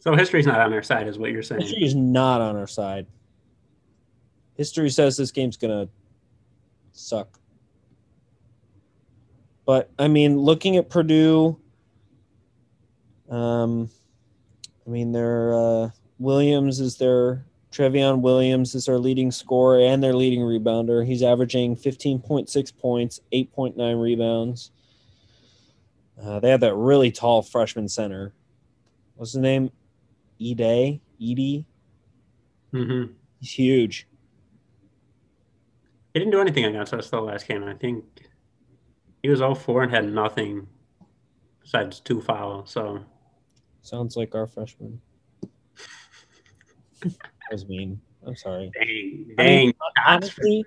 [0.00, 1.62] So history's not on our side, is what you're saying.
[1.62, 3.06] History is not on our side.
[4.58, 5.88] History says this game's gonna
[6.92, 7.38] suck.
[9.64, 11.58] But I mean, looking at Purdue,
[13.30, 13.88] um,
[14.84, 20.14] I mean, their uh, Williams is their Trevion Williams is their leading scorer and their
[20.14, 21.06] leading rebounder.
[21.06, 24.72] He's averaging 15.6 points, 8.9 rebounds.
[26.20, 28.32] Uh, they have that really tall freshman center.
[29.14, 29.70] What's his name?
[30.38, 31.00] Ede?
[31.20, 31.66] Edie?
[32.72, 33.04] hmm
[33.40, 34.08] He's huge.
[36.14, 37.64] He didn't do anything against us the last game.
[37.64, 38.04] I think
[39.22, 40.66] he was all 4 and had nothing
[41.60, 42.70] besides two fouls.
[42.70, 43.04] So
[43.82, 45.00] Sounds like our freshman.
[47.02, 47.12] that
[47.52, 48.00] was mean.
[48.26, 48.70] I'm sorry.
[48.74, 49.74] dang, I dang, mean,
[50.06, 50.64] honestly.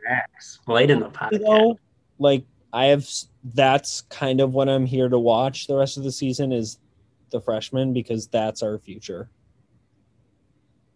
[0.68, 1.42] Late in the you podcast.
[1.42, 1.78] know,
[2.18, 3.06] like I have
[3.54, 6.80] that's kind of what I'm here to watch the rest of the season is
[7.32, 9.30] the freshmen because that's our future.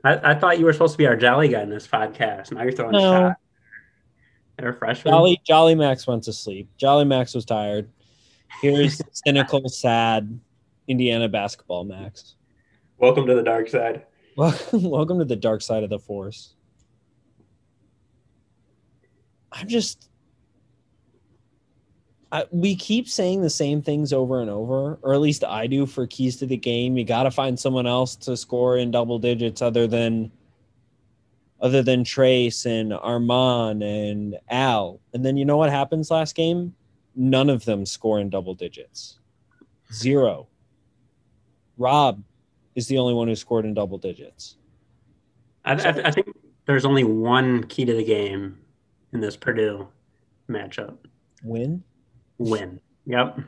[0.04, 2.52] I, I thought you were supposed to be our jolly guy in this podcast.
[2.52, 3.00] Now you're throwing No.
[3.00, 3.38] shots at
[4.60, 5.12] our freshman.
[5.12, 6.70] Jolly Jolly Max went to sleep.
[6.78, 7.90] Jolly Max was tired.
[8.62, 10.40] Here's cynical, sad
[10.88, 12.36] Indiana basketball Max.
[12.98, 14.06] Welcome to the dark side.
[14.38, 16.54] Welcome, welcome to the dark side of the force.
[19.52, 20.10] I'm just.
[22.32, 25.86] I, we keep saying the same things over and over, or at least I do
[25.86, 26.98] for keys to the game.
[26.98, 30.32] You got to find someone else to score in double digits other than
[31.62, 35.00] other than Trayce and Armaan and Al.
[35.14, 36.74] And then you know what happens last game?
[37.16, 39.20] None of them score in double digits.
[39.94, 40.48] Zero.
[41.78, 42.22] Rob
[42.76, 44.58] is the only one who scored in double digits.
[45.64, 46.28] I, I, I think
[46.66, 48.60] there's only one key to the game
[49.14, 49.88] in this Purdue
[50.50, 50.98] matchup.
[51.44, 51.84] Win?
[52.38, 52.80] Win.
[53.06, 53.40] Yep.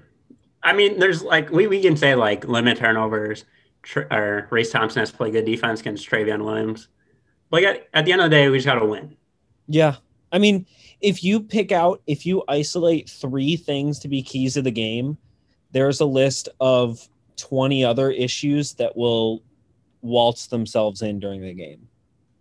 [0.64, 3.46] I mean, there's like we, we can say like limit turnovers.
[3.84, 6.88] Tr- or Race Thompson has to play good defense against Trevion Williams.
[7.50, 9.16] But at, at the end of the day, we just got to win.
[9.68, 9.96] Yeah.
[10.32, 10.66] I mean,
[11.02, 15.18] if you pick out, if you isolate three things to be keys of the game,
[15.72, 17.08] there's a list of
[17.38, 19.44] 20 other issues that will
[20.02, 21.88] waltz themselves in during the game.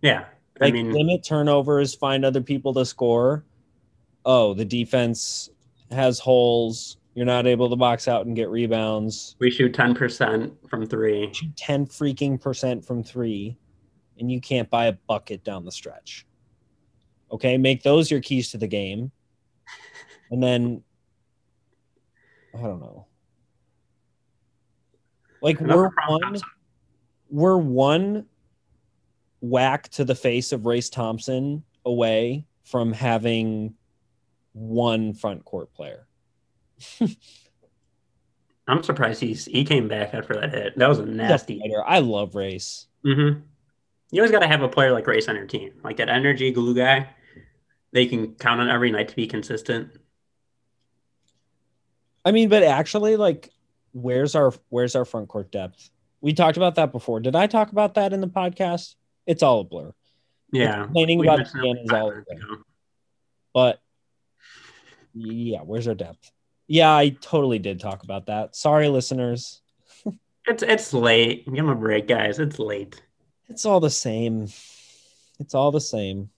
[0.01, 0.25] Yeah.
[0.59, 3.43] I Like mean, limit turnovers, find other people to score.
[4.25, 5.49] Oh, the defense
[5.91, 6.97] has holes.
[7.13, 9.35] You're not able to box out and get rebounds.
[9.39, 11.31] we shoot 10% from three.
[11.33, 13.57] Shoot 10 freaking percent from three,
[14.19, 16.25] and you can't buy a bucket down the stretch.
[17.31, 19.11] Okay, make those your keys to the game.
[20.29, 20.83] And then
[22.53, 23.07] I don't know.
[25.41, 26.41] Like Enough we're one
[27.29, 28.25] we're one
[29.39, 33.75] whack to the face of Race Thompson away from having
[34.53, 36.07] one front court player.
[38.67, 40.77] I'm surprised he's he came back after that hit.
[40.77, 41.61] That was a nasty.
[41.85, 42.87] I love Race.
[43.05, 43.39] Mm-hmm.
[44.11, 46.51] You always got to have a player like Race on your team, like that energy
[46.51, 47.09] glue guy.
[47.91, 49.91] They can count on every night to be consistent.
[52.23, 53.49] I mean, but actually, like,
[53.93, 55.89] where's our where's our front court depth?
[56.21, 57.19] We talked about that before.
[57.19, 58.95] Did I talk about that in the podcast?
[59.25, 59.93] It's all a blur.
[60.51, 62.19] Yeah, complaining about mentioned Indiana it is all over.
[62.19, 62.63] ago.
[63.53, 63.79] But
[65.13, 66.31] yeah, where's our depth?
[66.67, 68.55] Yeah, I totally did talk about that.
[68.55, 69.61] Sorry, listeners.
[70.49, 71.43] It's it's late.
[71.45, 72.39] Give him a break, guys.
[72.39, 73.01] It's late.
[73.49, 74.47] It's all the same.
[75.39, 76.29] It's all the same.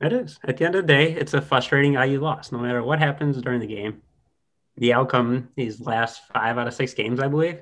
[0.00, 0.38] It is.
[0.44, 2.52] At the end of the day, it's a frustrating IU loss.
[2.52, 4.02] No matter what happens during the game,
[4.76, 7.60] the outcome these last five out of six games, I believe,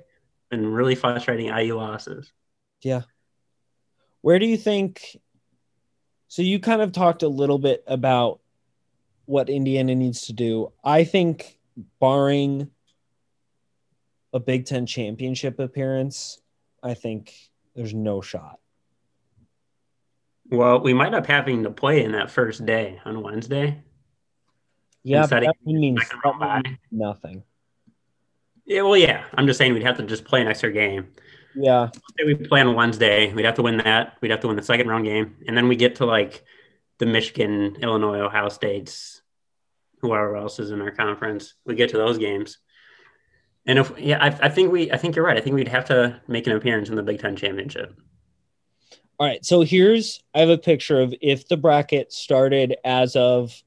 [0.51, 2.33] been really frustrating IU losses.
[2.83, 3.03] Yeah.
[4.21, 5.19] Where do you think?
[6.29, 8.41] So you kind of talked a little bit about
[9.27, 10.73] what Indiana needs to do.
[10.85, 11.59] I think,
[12.01, 12.71] barring
[14.33, 16.41] a Big Ten championship appearance,
[16.83, 17.35] I think
[17.75, 18.59] there's no shot.
[20.51, 23.83] Well, we might up having to play in that first day on Wednesday.
[25.05, 26.69] Yeah, but Instead of that means second round that bye.
[26.71, 27.43] means nothing.
[28.67, 29.25] Yeah, well, yeah.
[29.35, 31.09] I'm just saying we'd have to just play an extra game.
[31.55, 31.89] Yeah,
[32.19, 34.17] Say we play on Wednesday, we'd have to win that.
[34.21, 36.45] We'd have to win the second round game, and then we get to like
[36.99, 39.23] the Michigan, Illinois, Ohio States,
[40.01, 41.55] whoever else is in our conference.
[41.65, 42.59] We get to those games,
[43.69, 45.37] and if yeah, I, I think we, I think you're right.
[45.37, 47.95] I think we'd have to make an appearance in the Big Ten championship.
[49.19, 49.45] All right.
[49.45, 53.63] So here's I have a picture of if the bracket started as of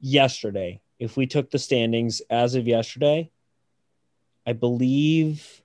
[0.00, 3.30] yesterday, if we took the standings as of yesterday,
[4.44, 5.62] I believe,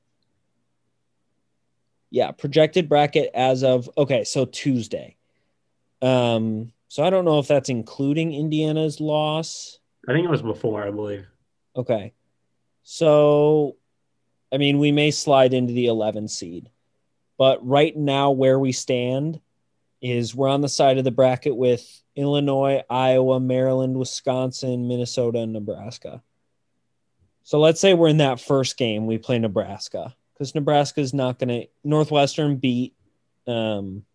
[2.12, 5.16] yeah, projected bracket as of okay, so Tuesday.
[6.04, 9.80] Um, so I don't know if that's including Indiana's loss.
[10.08, 11.26] I think it was before, I believe.
[11.76, 12.14] Okay.
[12.90, 13.76] So,
[14.50, 16.70] I mean, we may slide into the 11 seed,
[17.38, 19.42] but right now, where we stand
[20.02, 21.86] is we're on the side of the bracket with
[22.16, 26.24] Illinois, Iowa, Maryland, Wisconsin, Minnesota, and Nebraska.
[27.44, 31.40] So let's say we're in that first game, we play Nebraska because Nebraska is not
[31.40, 32.96] going to, Northwestern beat,
[33.48, 34.06] um,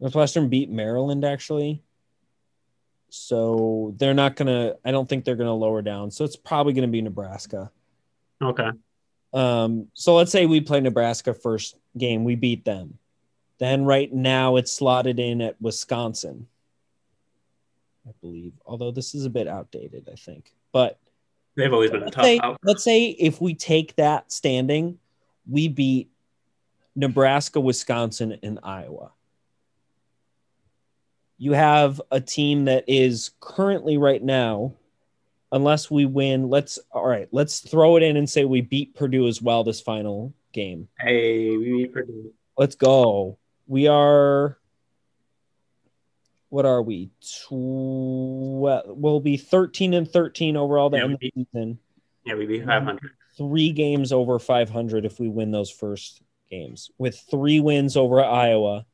[0.00, 1.82] Northwestern beat Maryland actually.
[3.10, 6.10] So they're not going to, I don't think they're going to lower down.
[6.10, 7.70] So it's probably going to be Nebraska.
[8.42, 8.70] Okay.
[9.32, 12.98] Um, so let's say we play Nebraska first game, we beat them.
[13.58, 16.46] Then right now it's slotted in at Wisconsin,
[18.06, 18.52] I believe.
[18.64, 20.52] Although this is a bit outdated, I think.
[20.72, 20.98] But
[21.56, 22.58] They've always been a tough say, out.
[22.62, 24.98] let's say if we take that standing,
[25.50, 26.08] we beat
[26.94, 29.10] Nebraska, Wisconsin, and Iowa.
[31.38, 34.74] You have a team that is currently right now,
[35.52, 39.28] unless we win, let's all right, let's throw it in and say we beat Purdue
[39.28, 40.88] as well this final game.
[40.98, 42.32] Hey, we beat Purdue.
[42.56, 43.38] Let's go.
[43.68, 44.58] We are
[46.48, 47.10] what are we?
[47.20, 51.78] Tw- we'll be 13 and 13 overall to Yeah, end the season.
[52.24, 52.68] Yeah, we beat Mm-hmm.
[52.70, 53.10] 500.
[53.36, 56.20] Three games over 500 if we win those first
[56.50, 58.86] games, with three wins over Iowa,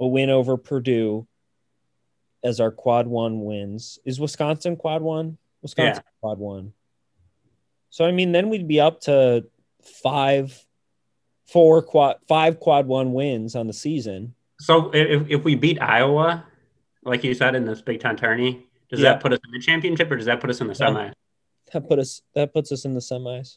[0.00, 1.28] a win over Purdue
[2.44, 3.98] as our quad one wins.
[4.04, 5.38] Is Wisconsin quad one?
[5.62, 6.72] Wisconsin quad one.
[7.90, 9.46] So I mean, then we'd be up to
[10.02, 10.64] five,
[11.46, 14.34] four quad, five quad one wins on the season.
[14.60, 16.44] So if, if we beat Iowa,
[17.04, 19.14] like you said in this Big Ten tourney, does Yeah.
[19.14, 20.76] that put us in the championship or does that put us in the semis?
[20.76, 21.10] semi?
[21.72, 23.56] That put us that puts us in the semis.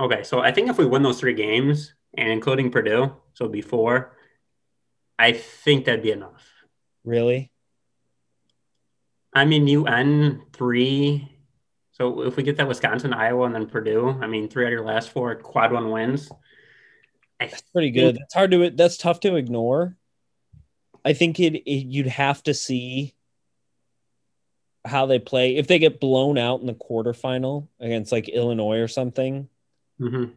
[0.00, 3.52] Okay, so I think if we win those three games and including Purdue, so it'd
[3.52, 4.16] be four,
[5.18, 6.44] I think that'd be enough.
[7.04, 7.52] Really?
[9.34, 11.28] I mean, you end three.
[11.92, 14.72] So if we get that Wisconsin, Iowa, and then Purdue, I mean, three out of
[14.72, 16.30] your last four quad one wins.
[17.40, 18.16] I Pretty good.
[18.16, 19.96] That's hard to that's tough to ignore.
[21.04, 23.14] I think it, it you'd have to see
[24.84, 25.56] how they play.
[25.56, 29.48] If they get blown out in the quarterfinal against like Illinois or something,
[30.00, 30.32] Mhm.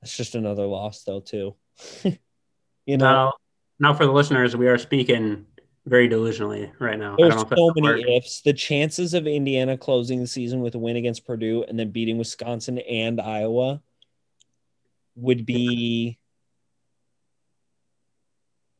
[0.00, 1.54] that's just another loss though too.
[2.04, 3.32] you know, Now,
[3.78, 5.46] now for the listeners, we are speaking
[5.88, 7.14] very delusionally right now.
[7.14, 8.42] I there's don't know so many ifs.
[8.42, 12.18] The chances of Indiana closing the season with a win against Purdue and then beating
[12.18, 13.80] Wisconsin and Iowa
[15.16, 16.18] would be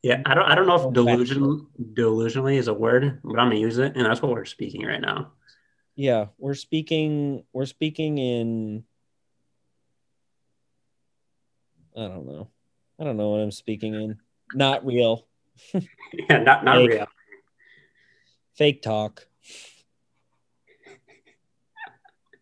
[0.03, 0.45] Yeah, I don't.
[0.45, 4.07] I don't know if delusion delusionally is a word, but I'm gonna use it, and
[4.07, 5.33] that's what we're speaking right now.
[5.97, 8.85] yeah, we're speaking we're speaking in
[11.97, 12.49] I don't know.
[13.01, 14.19] I don't know what I'm speaking in.
[14.55, 15.28] Not real.
[16.13, 16.91] Yeah, not not Fake.
[16.91, 17.07] real.
[18.57, 19.27] Fake talk.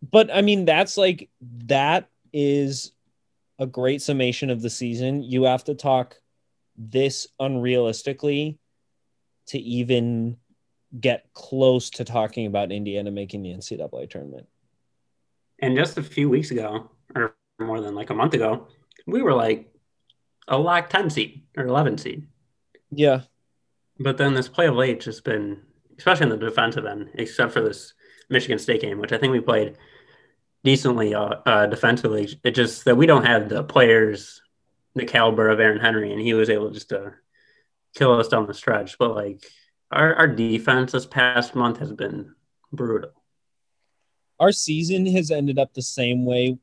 [0.09, 1.29] But I mean that's like
[1.67, 2.93] that is
[3.59, 5.23] a great summation of the season.
[5.23, 6.17] You have to talk
[6.77, 8.59] this unrealistically
[9.49, 10.37] to even
[10.99, 14.47] get close to talking about Indiana making the NCAA tournament.
[15.59, 18.69] And just a few weeks ago, or more than like a month ago,
[19.07, 19.73] we were like
[20.49, 22.27] a lock ten seed or eleven seed.
[22.91, 23.23] Yeah.
[23.99, 25.63] But then this play of late just been,
[25.99, 27.95] especially in the defensive end, except for this
[28.29, 29.77] Michigan State game, which I think we played
[30.65, 32.29] decently uh, uh, defensively.
[32.45, 34.43] It just that we don't have the players,
[34.95, 37.15] the caliber of Aaron Henry, and he was able just to
[37.95, 38.99] kill us down the stretch.
[38.99, 39.47] But like
[39.91, 42.35] our, our defense this past month has been
[42.73, 43.11] brutal.
[44.39, 46.59] Our season has ended up the same way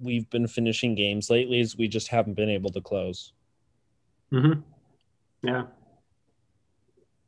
[0.00, 3.32] we've been finishing games lately is we just haven't been able to close.
[4.32, 4.60] Mm-hmm.
[5.44, 5.64] Yeah.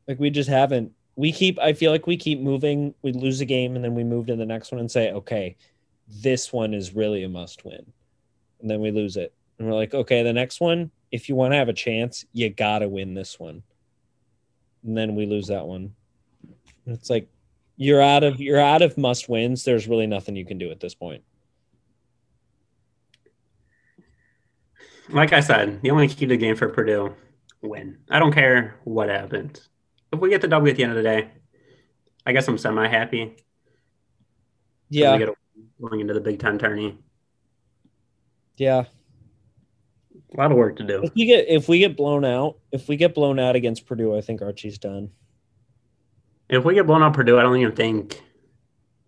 [0.08, 0.92] Like we just haven't.
[1.16, 4.04] We keep I feel like we keep moving, we lose a game and then we
[4.04, 5.56] move to the next one and say, "Okay,
[6.08, 7.92] this one is really a must win."
[8.60, 9.34] And then we lose it.
[9.58, 12.48] And we're like, "Okay, the next one, if you want to have a chance, you
[12.50, 13.62] got to win this one."
[14.84, 15.94] And then we lose that one.
[16.84, 17.28] And it's like
[17.76, 19.64] you're out of you're out of must wins.
[19.64, 21.22] There's really nothing you can do at this point.
[25.08, 27.14] Like I said, the only key to the game for Purdue,
[27.66, 27.98] win.
[28.10, 29.68] I don't care what happens.
[30.12, 31.30] If we get the W at the end of the day,
[32.24, 33.36] I guess I'm semi happy.
[34.88, 35.12] Yeah.
[35.12, 36.98] We get a win going into the Big Ten tourney.
[38.56, 38.84] Yeah.
[40.34, 41.02] A lot of work to do.
[41.02, 44.16] If we get if we get blown out, if we get blown out against Purdue,
[44.16, 45.10] I think Archie's done.
[46.48, 48.22] If we get blown out Purdue, I don't even think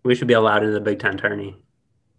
[0.03, 1.55] we should be allowed into the Big Ten tourney.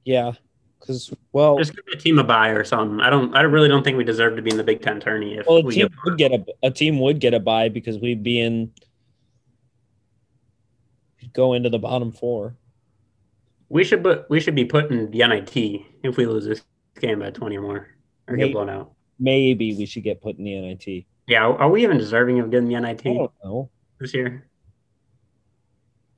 [0.04, 0.32] Yeah,
[0.80, 3.00] because well, Just give the team a bye or something.
[3.00, 3.36] I don't.
[3.36, 5.36] I really don't think we deserve to be in the Big Ten tourney.
[5.36, 7.68] If well, a we team get, would get a a team would get a bye
[7.68, 8.72] because we'd be in
[11.32, 12.56] go into the bottom four.
[13.68, 15.56] we should put we should be put in the NIT
[16.02, 16.62] if we lose this
[16.98, 17.86] game by twenty or more
[18.26, 18.48] or Maybe.
[18.48, 18.92] get blown out.
[19.20, 21.04] Maybe we should get put in the NIT.
[21.28, 23.70] Yeah, are we even deserving of getting the NIT I don't know.
[24.00, 24.48] this year?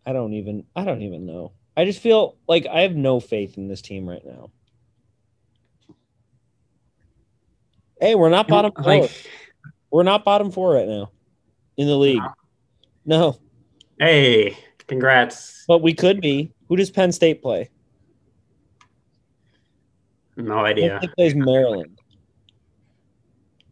[0.06, 0.64] I don't even.
[0.74, 1.52] I don't even know.
[1.76, 4.50] I just feel like I have no faith in this team right now.
[8.00, 8.84] Hey, we're not bottom four.
[8.84, 9.10] Like,
[9.90, 11.12] We're not bottom four right now
[11.76, 12.22] in the league.
[13.04, 13.38] No,
[13.98, 14.56] hey,
[14.86, 15.64] congrats!
[15.66, 16.52] but we could be.
[16.68, 17.70] Who does Penn State play?
[20.36, 20.98] No Penn idea.
[20.98, 21.98] State plays Maryland,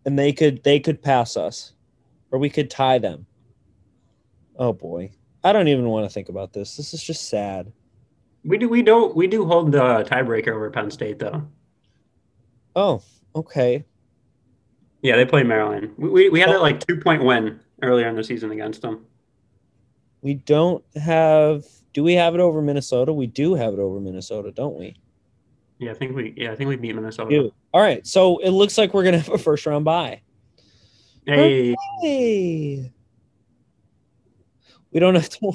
[0.05, 1.73] and they could they could pass us,
[2.31, 3.27] or we could tie them.
[4.57, 5.11] Oh boy,
[5.43, 6.77] I don't even want to think about this.
[6.77, 7.73] This is just sad.
[8.45, 8.69] We do.
[8.69, 9.15] We don't.
[9.15, 11.47] We do hold the tiebreaker over Penn State though.
[12.75, 13.03] Oh,
[13.35, 13.85] okay.
[15.03, 15.93] Yeah, they play Maryland.
[15.97, 16.63] We we, we had that oh.
[16.63, 19.07] like two point win earlier in the season against them.
[20.23, 21.65] We don't have.
[21.93, 23.13] Do we have it over Minnesota?
[23.13, 24.97] We do have it over Minnesota, don't we?
[25.79, 26.35] Yeah, I think we.
[26.37, 27.51] Yeah, I think we beat Minnesota.
[27.73, 28.07] All right.
[28.07, 30.21] So it looks like we're gonna have a first round bye.
[31.27, 32.93] Hey, Hey.
[34.93, 35.53] We don't have to.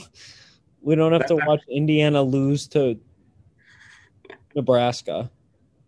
[0.85, 2.99] We don't have to watch Indiana lose to
[4.55, 5.31] Nebraska.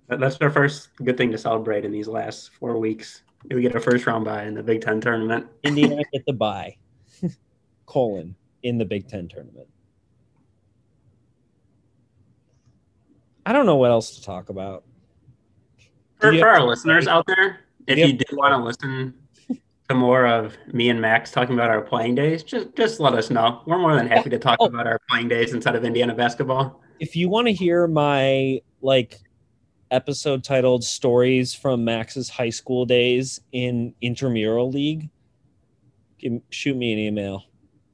[0.07, 3.21] that's our first good thing to celebrate in these last four weeks.
[3.47, 5.45] We get a first round bye in the Big Ten tournament.
[5.63, 6.77] Indiana get the bye.
[7.85, 9.67] Colon in the Big Ten tournament.
[13.45, 14.83] I don't know what else to talk about.
[16.19, 19.13] For, for our listeners out there, if you you, do want to listen
[19.89, 23.29] to more of me and Max talking about our playing days, just just let us
[23.29, 23.61] know.
[23.65, 24.65] We're more than happy to talk Oh.
[24.65, 26.81] about our playing days instead of Indiana basketball.
[26.99, 29.19] if you want to hear my like
[29.91, 35.07] episode titled stories from max's high school days in intramural league
[36.17, 37.43] give, shoot me an email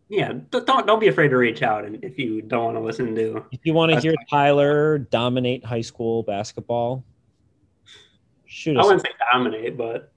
[0.10, 3.14] Yeah, don't don't be afraid to reach out, and if you don't want to listen
[3.14, 7.04] to, if you want to hear tyler dominate high school basketball
[8.46, 10.12] shoot I wouldn't say dominate, but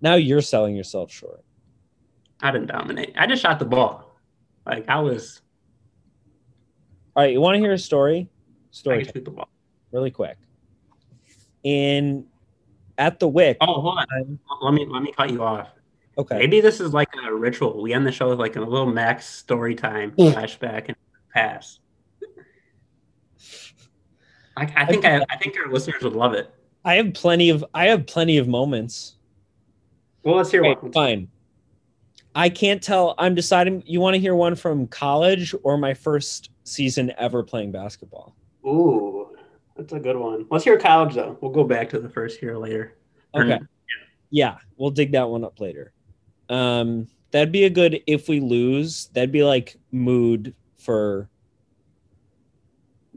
[0.00, 1.44] now you're selling yourself short
[2.40, 3.14] I didn't dominate.
[3.18, 4.14] I just shot the ball.
[4.64, 5.40] Like I was,
[7.16, 8.28] all right you want to hear a story
[8.70, 9.48] story shoot the ball.
[9.92, 10.36] really quick
[11.64, 12.26] in
[12.96, 14.38] at the wick Oh, hold on.
[14.62, 15.68] Let me let me cut you off.
[16.16, 17.82] okay Maybe this is like a ritual.
[17.82, 20.32] We end the show with like a little Max story time Mm.
[20.32, 20.96] flashback and
[21.34, 21.78] pass.
[24.56, 26.50] I, I think I, I think our listeners would love it.
[26.84, 29.14] i have plenty of i have plenty of moments
[30.22, 30.92] Well, let's hear Okay, one.
[30.92, 31.28] fine.
[32.34, 33.14] I can't tell.
[33.18, 33.82] I'm deciding.
[33.86, 38.36] You want to hear one from college or my first season ever playing basketball?
[38.66, 39.34] Ooh,
[39.76, 40.46] that's a good one.
[40.50, 41.38] Let's hear college though.
[41.40, 42.96] We'll go back to the first year later.
[43.34, 43.58] Or- Okay.
[44.30, 45.92] Yeah, we'll dig that one up later.
[46.50, 49.06] Um, that'd be a good if we lose.
[49.14, 51.28] That'd be like mood for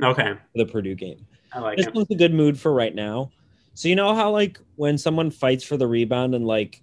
[0.02, 1.28] Okay, the Purdue game.
[1.54, 1.94] I like This it.
[1.94, 3.32] one's a good mood for right now.
[3.74, 6.82] So you know how like when someone fights for the rebound and like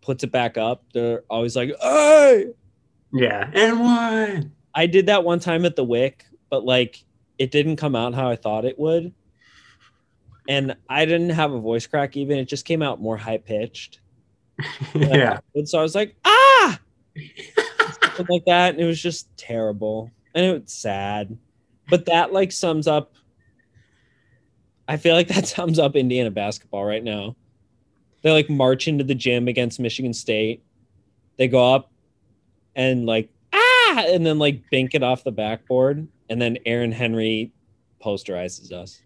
[0.00, 2.46] puts it back up, they're always like, "Hey!"
[3.12, 4.52] Yeah, and one.
[4.74, 7.04] I did that one time at the Wick, but like
[7.38, 9.12] it didn't come out how I thought it would.
[10.48, 12.38] And I didn't have a voice crack even.
[12.38, 14.00] It just came out more high pitched.
[14.94, 16.80] yeah, And so I was like, ah,
[18.02, 18.74] something like that.
[18.74, 20.10] And it was just terrible.
[20.34, 21.36] And it was sad.
[21.88, 23.14] But that like sums up,
[24.88, 27.36] I feel like that sums up Indiana basketball right now.
[28.22, 30.62] They like march into the gym against Michigan State.
[31.36, 31.92] They go up
[32.74, 36.08] and like, ah, and then like bink it off the backboard.
[36.28, 37.52] And then Aaron Henry
[38.04, 39.00] posterizes us.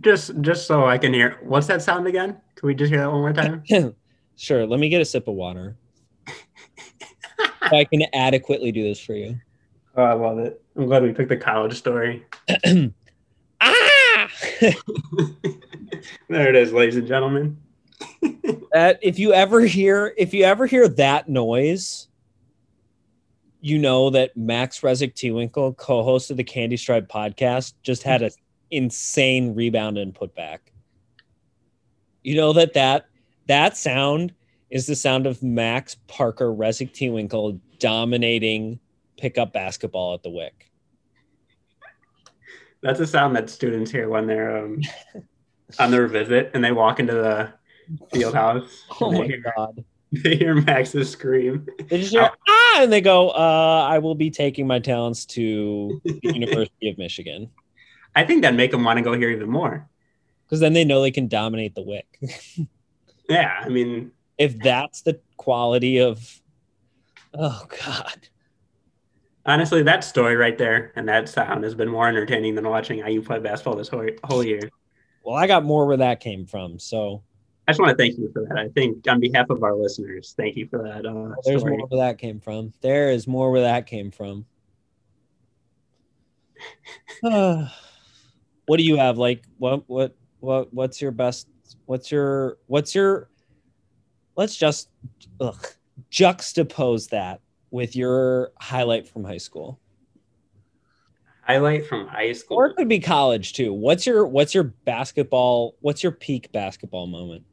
[0.00, 1.38] just just so I can hear.
[1.42, 2.40] What's that sound again?
[2.56, 3.62] Can we just hear that one more time?
[4.36, 4.66] sure.
[4.66, 5.76] Let me get a sip of water.
[7.38, 9.38] so I can adequately do this for you.
[9.96, 10.62] Oh, I love it.
[10.76, 12.26] I'm glad we picked the college story.
[13.60, 14.28] ah!
[16.28, 17.56] there it is, ladies and gentlemen.
[18.72, 22.08] That if you ever hear if you ever hear that noise,
[23.60, 28.30] you know that Max Rezick T-Winkle, co-host of the Candy Stripe podcast, just had an
[28.70, 30.58] insane rebound and putback.
[32.22, 33.06] You know that that
[33.46, 34.34] that sound
[34.70, 38.80] is the sound of Max Parker Rezick T-Winkle dominating
[39.16, 40.70] pickup basketball at the Wick.
[42.82, 44.80] That's a sound that students hear when they're um,
[45.78, 47.52] on their visit and they walk into the
[48.12, 48.84] field house.
[49.00, 49.84] Oh my hear god.
[50.12, 51.66] They hear Max's scream.
[51.88, 56.00] They just hear ah, and they go, uh, "I will be taking my talents to
[56.04, 57.50] the University of Michigan,"
[58.14, 59.88] I think that'd make him want to go here even more.
[60.44, 62.06] because then they know they can dominate the wick.
[63.28, 66.40] Yeah, I mean, if that's the quality of,
[67.34, 68.28] oh god,
[69.44, 73.22] honestly, that story right there and that sound has been more entertaining than watching IU
[73.22, 74.70] play basketball this whole, whole year.
[75.24, 76.78] well, I got more where that came from.
[76.78, 77.22] So
[77.66, 78.58] I just want to thank you for that.
[78.58, 81.04] I think on behalf of our listeners, thank you for that.
[81.04, 81.76] Uh, there's story.
[81.76, 82.72] more where that came from.
[82.80, 84.46] There is more where that came from.
[87.24, 87.68] uh,
[88.66, 89.18] what do you have?
[89.18, 91.48] Like what what what what's your best
[91.86, 93.30] what's your what's your
[94.36, 94.88] let's just
[95.40, 95.66] ugh,
[96.10, 97.40] juxtapose that
[97.72, 99.80] with your highlight from high school.
[101.42, 102.58] Highlight from high school.
[102.58, 103.72] Or it could be college too.
[103.72, 107.44] What's your what's your basketball what's your peak basketball moment?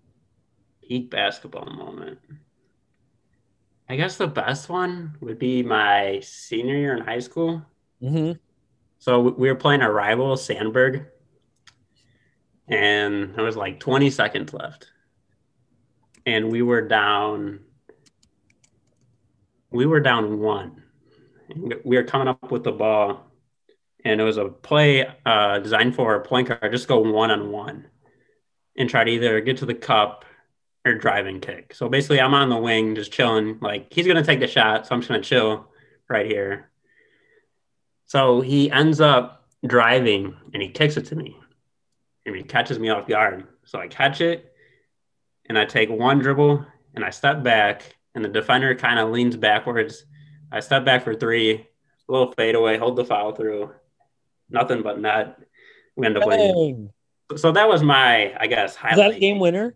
[0.87, 2.19] Peak basketball moment.
[3.89, 7.63] I guess the best one would be my senior year in high school.
[8.01, 8.33] Mm-hmm.
[8.99, 11.05] So we- we were playing our rival Sandburg,
[12.67, 14.91] and there was like 20 seconds left,
[16.25, 17.59] and we were down.
[19.71, 20.83] We were down one.
[21.83, 23.31] We were coming up with the ball,
[24.05, 27.51] and it was a play uh, designed for a point guard just go one on
[27.51, 27.87] one,
[28.77, 30.25] and try to either get to the cup
[30.85, 31.73] or driving kick.
[31.73, 33.59] So basically, I'm on the wing just chilling.
[33.61, 35.67] Like he's gonna take the shot, so I'm just gonna chill
[36.09, 36.71] right here.
[38.05, 41.35] So he ends up driving and he kicks it to me.
[42.25, 43.47] And he catches me off guard.
[43.65, 44.53] So I catch it
[45.49, 49.35] and I take one dribble and I step back and the defender kind of leans
[49.35, 50.05] backwards.
[50.51, 53.71] I step back for three, a little fadeaway, hold the foul through.
[54.49, 55.39] Nothing but net.
[55.95, 56.91] We end up winning.
[57.35, 58.97] So that was my, I guess, Is highlight.
[59.11, 59.75] that a game winner?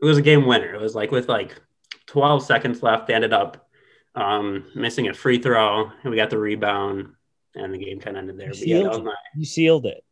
[0.00, 0.74] It was a game winner.
[0.74, 1.60] It was like with like
[2.06, 3.68] 12 seconds left, they ended up
[4.14, 7.08] um, missing a free throw and we got the rebound
[7.54, 8.48] and the game kind of ended there.
[8.50, 10.04] But yeah, my, You sealed it.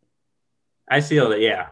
[0.89, 1.41] I sealed it.
[1.41, 1.69] Yeah.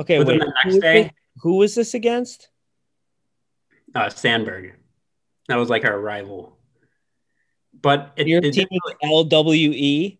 [0.00, 0.26] Okay, wait.
[0.26, 2.48] the who next was day, this- who was this against?
[3.94, 4.72] uh, Sandburg.
[5.48, 6.56] That was like our rival.
[7.80, 10.18] But it, Your it team is LWE.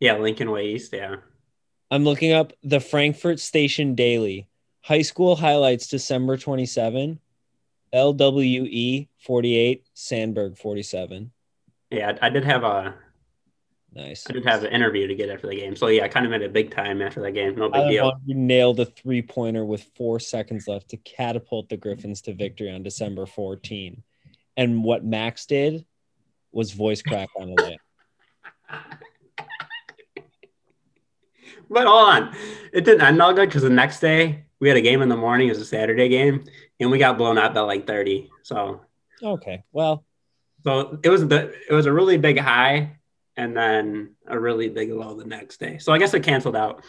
[0.00, 0.92] yeah, Lincoln Way East.
[0.92, 1.16] Yeah.
[1.90, 4.47] I'm looking up the Frankfort Station Daily.
[4.82, 7.20] High school highlights December 27.
[7.94, 11.30] LWE 48, Sandburg 47.
[11.90, 12.18] Yeah.
[12.20, 12.94] I, I did have a,
[13.94, 14.26] Nice.
[14.28, 15.74] I did have an interview to get after the game.
[15.74, 17.56] So yeah, I kind of made a big time after that game.
[17.56, 18.10] No big Tyler deal.
[18.12, 22.70] Bundy nailed a three pointer with four seconds left to catapult the Griffins to victory
[22.70, 24.02] on December 14.
[24.56, 25.84] And what Max did
[26.52, 27.80] was voice crack on the lip.
[31.70, 32.36] But hold on,
[32.72, 35.16] it didn't end all good because the next day we had a game in the
[35.16, 35.48] morning.
[35.48, 36.44] It was a Saturday game,
[36.80, 38.30] and we got blown out by like thirty.
[38.42, 38.80] So,
[39.22, 39.64] Okay.
[39.72, 40.04] Well,
[40.64, 42.96] so it was the it was a really big high,
[43.36, 45.78] and then a really big low the next day.
[45.78, 46.82] So I guess it canceled out.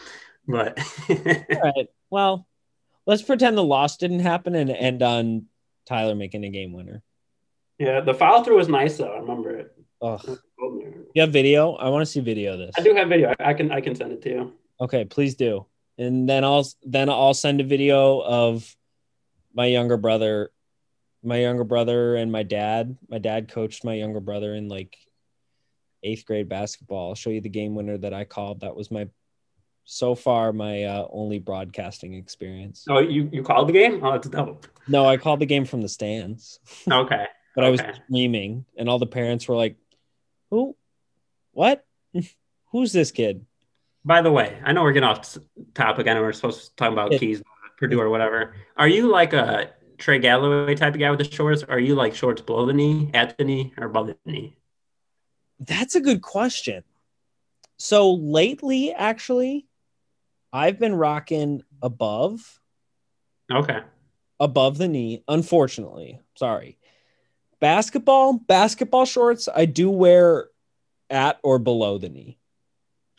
[0.48, 0.78] But
[1.10, 1.16] all
[1.76, 1.88] right.
[2.08, 2.46] Well,
[3.06, 5.46] let's pretend the loss didn't happen and end on
[5.86, 7.02] Tyler making a game winner.
[7.78, 9.12] yeah, the follow through was nice though.
[9.12, 9.74] I remember it.
[10.02, 10.38] Ugh.
[11.14, 11.74] You have video?
[11.74, 12.74] I want to see video of this.
[12.78, 13.34] I do have video.
[13.38, 14.52] I I can I can send it to you.
[14.80, 15.66] Okay, please do.
[15.98, 18.74] And then I'll then I'll send a video of
[19.52, 20.50] my younger brother,
[21.22, 22.96] my younger brother and my dad.
[23.08, 24.96] My dad coached my younger brother in like
[26.02, 27.10] eighth grade basketball.
[27.10, 28.60] I'll show you the game winner that I called.
[28.60, 29.08] That was my
[29.84, 32.86] so far my uh, only broadcasting experience.
[32.88, 34.02] Oh, you you called the game?
[34.02, 34.66] Oh, that's dope.
[34.88, 36.58] No, I called the game from the stands,
[36.90, 37.26] Okay.
[37.54, 37.92] but I was Okay.
[38.06, 39.76] screaming, and all the parents were like,
[40.50, 40.76] "Who?
[41.52, 41.84] What?
[42.72, 43.44] Who's this kid?"
[44.04, 45.36] By the way, I know we're getting off
[45.74, 46.06] topic.
[46.08, 47.18] I know we're supposed to talk about Yeah.
[47.18, 47.42] keys,
[47.78, 48.54] Purdue or whatever.
[48.76, 51.62] Are you like a Trey Galloway type of guy with the shorts?
[51.62, 54.56] Or are you like shorts below the knee, at the knee, or above the knee?
[55.58, 56.82] That's a good question.
[57.78, 59.66] So lately, actually,
[60.52, 62.60] I've been rocking above,
[63.50, 63.80] Okay.
[64.38, 65.22] above the knee.
[65.28, 66.78] Unfortunately, sorry.
[67.60, 70.48] Basketball, basketball shorts, I do wear
[71.10, 72.38] at or below the knee.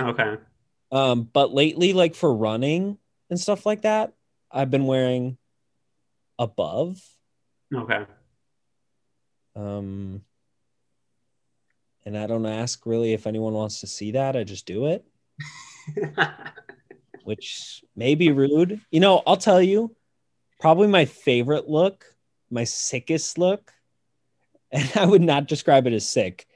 [0.01, 0.37] Okay.
[0.91, 2.97] Um, but lately, like for running
[3.29, 4.13] and stuff like that,
[4.51, 5.37] I've been wearing
[6.37, 7.01] above.
[7.73, 8.05] Okay.
[9.55, 10.21] Um,
[12.05, 14.35] and I don't ask really if anyone wants to see that.
[14.35, 15.05] I just do it.
[17.23, 18.81] which may be rude.
[18.91, 19.95] You know, I'll tell you,
[20.59, 22.05] probably my favorite look,
[22.49, 23.71] my sickest look,
[24.71, 26.47] and I would not describe it as sick.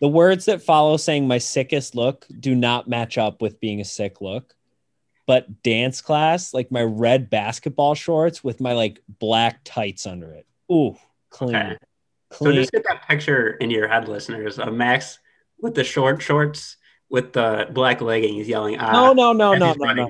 [0.00, 3.84] The words that follow saying my sickest look do not match up with being a
[3.84, 4.54] sick look.
[5.26, 10.46] but dance class, like my red basketball shorts with my like black tights under it.
[10.72, 10.96] Ooh,
[11.28, 11.54] clean.
[11.54, 11.76] Okay.
[12.32, 15.18] So just get that picture in your head, listeners, of Max
[15.60, 16.78] with the short shorts
[17.10, 18.92] with the black leggings yelling, ah.
[18.92, 20.08] no, no, no, no, no, no,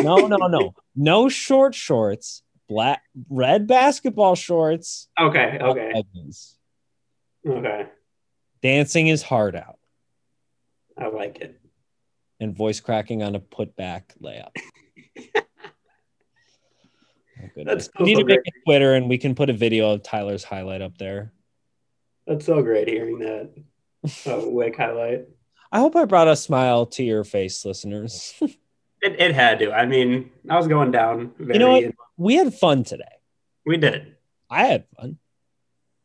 [0.00, 5.08] no, no, no, no, no short shorts, black, red basketball shorts.
[5.18, 6.56] Okay, okay, leggings.
[7.46, 7.86] okay.
[8.62, 9.78] Dancing his heart out
[10.96, 11.60] I like it.
[12.40, 14.54] and voice cracking on a putback layup.
[17.56, 17.64] Oh.
[17.64, 20.02] That's we need so to make a Twitter and we can put a video of
[20.02, 21.32] Tyler's highlight up there.
[22.26, 23.50] That's so great hearing that.
[24.26, 25.28] Oh, wick highlight.
[25.70, 28.34] I hope I brought a smile to your face, listeners.
[29.00, 29.70] It, it had to.
[29.70, 31.30] I mean, I was going down.
[31.38, 31.94] Very, know what?
[32.16, 33.04] we had fun today.
[33.64, 34.16] We did.
[34.50, 35.18] I had fun.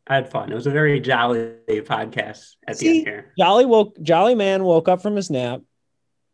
[0.07, 0.51] I had fun.
[0.51, 3.33] It was a very jolly podcast at the end here.
[3.37, 5.61] Jolly woke Jolly Man woke up from his nap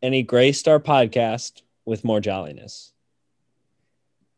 [0.01, 2.91] and he graced our podcast with more jolliness.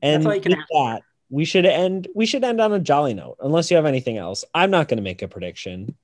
[0.02, 2.80] And That's all you can with that, we should end we should end on a
[2.80, 4.44] jolly note, unless you have anything else.
[4.54, 5.96] I'm not gonna make a prediction.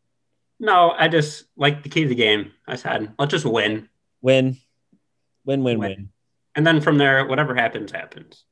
[0.59, 2.51] No, I just like the key to the game.
[2.65, 3.89] I said, let's just win.
[4.21, 4.57] Win.
[5.45, 5.89] Win, win, Win.
[5.89, 6.09] win.
[6.55, 8.43] And then from there, whatever happens, happens.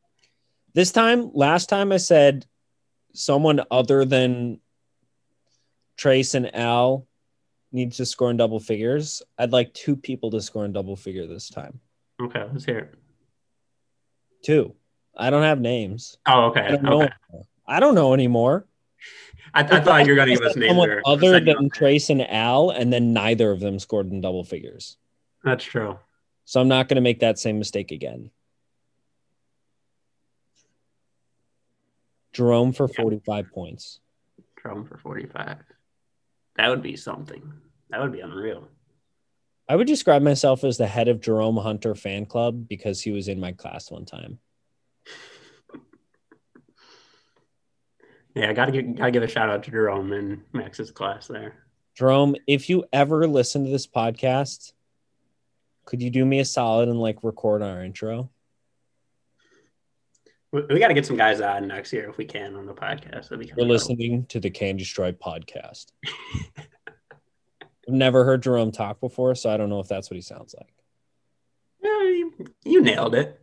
[0.74, 2.46] This time, last time I said
[3.14, 4.60] someone other than
[5.98, 7.08] Trayce and Al
[7.72, 9.22] need to score in double figures.
[9.38, 11.80] I'd like two people to score in double figure this time.
[12.22, 12.94] Okay, let's hear it.
[14.44, 14.76] Two.
[15.18, 16.18] I don't have names.
[16.28, 16.62] Oh, okay.
[16.62, 17.04] I don't know.
[17.04, 17.14] Okay.
[17.32, 17.48] anymore.
[17.68, 18.66] I don't know anymore.
[19.54, 20.78] I, I thought you were going to give us names.
[20.78, 21.02] There.
[21.06, 24.98] other than Trayce and Al, and then neither of them scored in double figures.
[25.44, 25.98] That's true.
[26.44, 28.32] So I'm not going to make that same mistake again.
[32.34, 34.00] Jerome for 45 points.
[34.58, 35.58] Drum for 45.
[36.58, 37.54] That would be something.
[37.90, 38.68] That would be unreal.
[39.68, 43.28] I would describe myself as the head of Jerome Hunter fan club because he was
[43.28, 44.40] in my class one time.
[48.36, 51.66] Yeah, I gotta give, gotta give a shout out to Jerome and Max's class there.
[51.96, 54.74] Jerome, if you ever listen to this podcast,
[55.86, 58.30] could you do me a solid and like record our intro?
[60.56, 62.74] We, we got to get some guys on next year if we can on the
[62.74, 63.28] podcast.
[63.28, 65.88] That'd be You're listening to the Candy Stripe podcast.
[66.82, 70.56] I've never heard Jerome talk before, so I don't know if that's what he sounds
[70.58, 70.74] like.
[71.84, 72.34] Yeah, you,
[72.64, 73.38] you nailed it.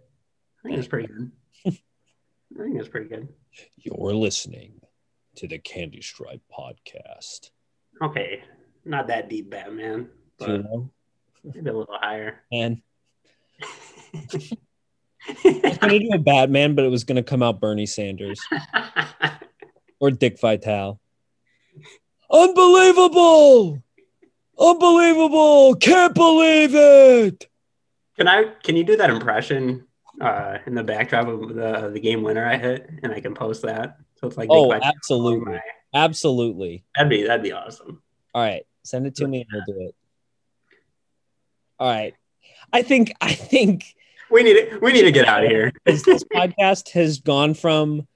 [0.64, 1.30] I think it's pretty good.
[1.66, 3.28] I think it's pretty good.
[3.76, 4.80] You're listening
[5.36, 7.50] to the Candy Stripe podcast.
[8.00, 8.42] Okay,
[8.86, 10.08] not that deep, Batman,
[10.38, 10.64] but
[11.44, 12.40] maybe a little higher.
[12.50, 12.80] And
[15.28, 18.40] I was gonna do a Batman, but it was gonna come out Bernie Sanders
[20.00, 20.98] or Dick Vitale.
[22.30, 23.82] Unbelievable!
[24.58, 25.74] Unbelievable!
[25.76, 27.46] Can't believe it!
[28.16, 28.44] Can I?
[28.62, 29.86] Can you do that impression
[30.20, 33.62] uh, in the backdrop of the the game winner I hit, and I can post
[33.62, 33.98] that?
[34.16, 35.60] So it's like Oh, Five- absolutely.
[35.94, 36.84] Absolutely.
[36.96, 38.02] That'd be that'd be awesome.
[38.34, 39.94] All right, send it to me and we'll do it.
[41.78, 42.14] All right.
[42.72, 43.94] I think I think
[44.32, 44.80] We need it.
[44.80, 45.72] We need to get out of here.
[45.84, 48.08] this, this podcast has gone from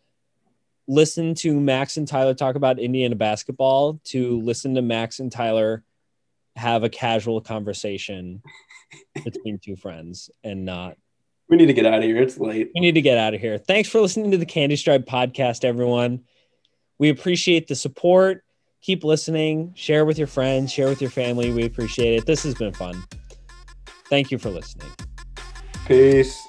[0.89, 5.85] listen to Max and Tyler talk about Indiana basketball to listen to Max and Tyler
[6.55, 8.43] have a casual conversation
[9.25, 10.97] between two friends and not.
[11.51, 12.17] We need to get out of here.
[12.17, 12.71] It's late.
[12.75, 13.59] We need to get out of here.
[13.59, 16.25] Thanks for listening to the Candy Stripe podcast, everyone.
[16.99, 18.43] We appreciate the support.
[18.81, 21.53] Keep listening, share with your friends, share with your family.
[21.53, 22.27] We appreciate it.
[22.27, 23.03] This has been fun.
[24.09, 24.91] Thank you for listening.
[25.87, 26.49] Peace.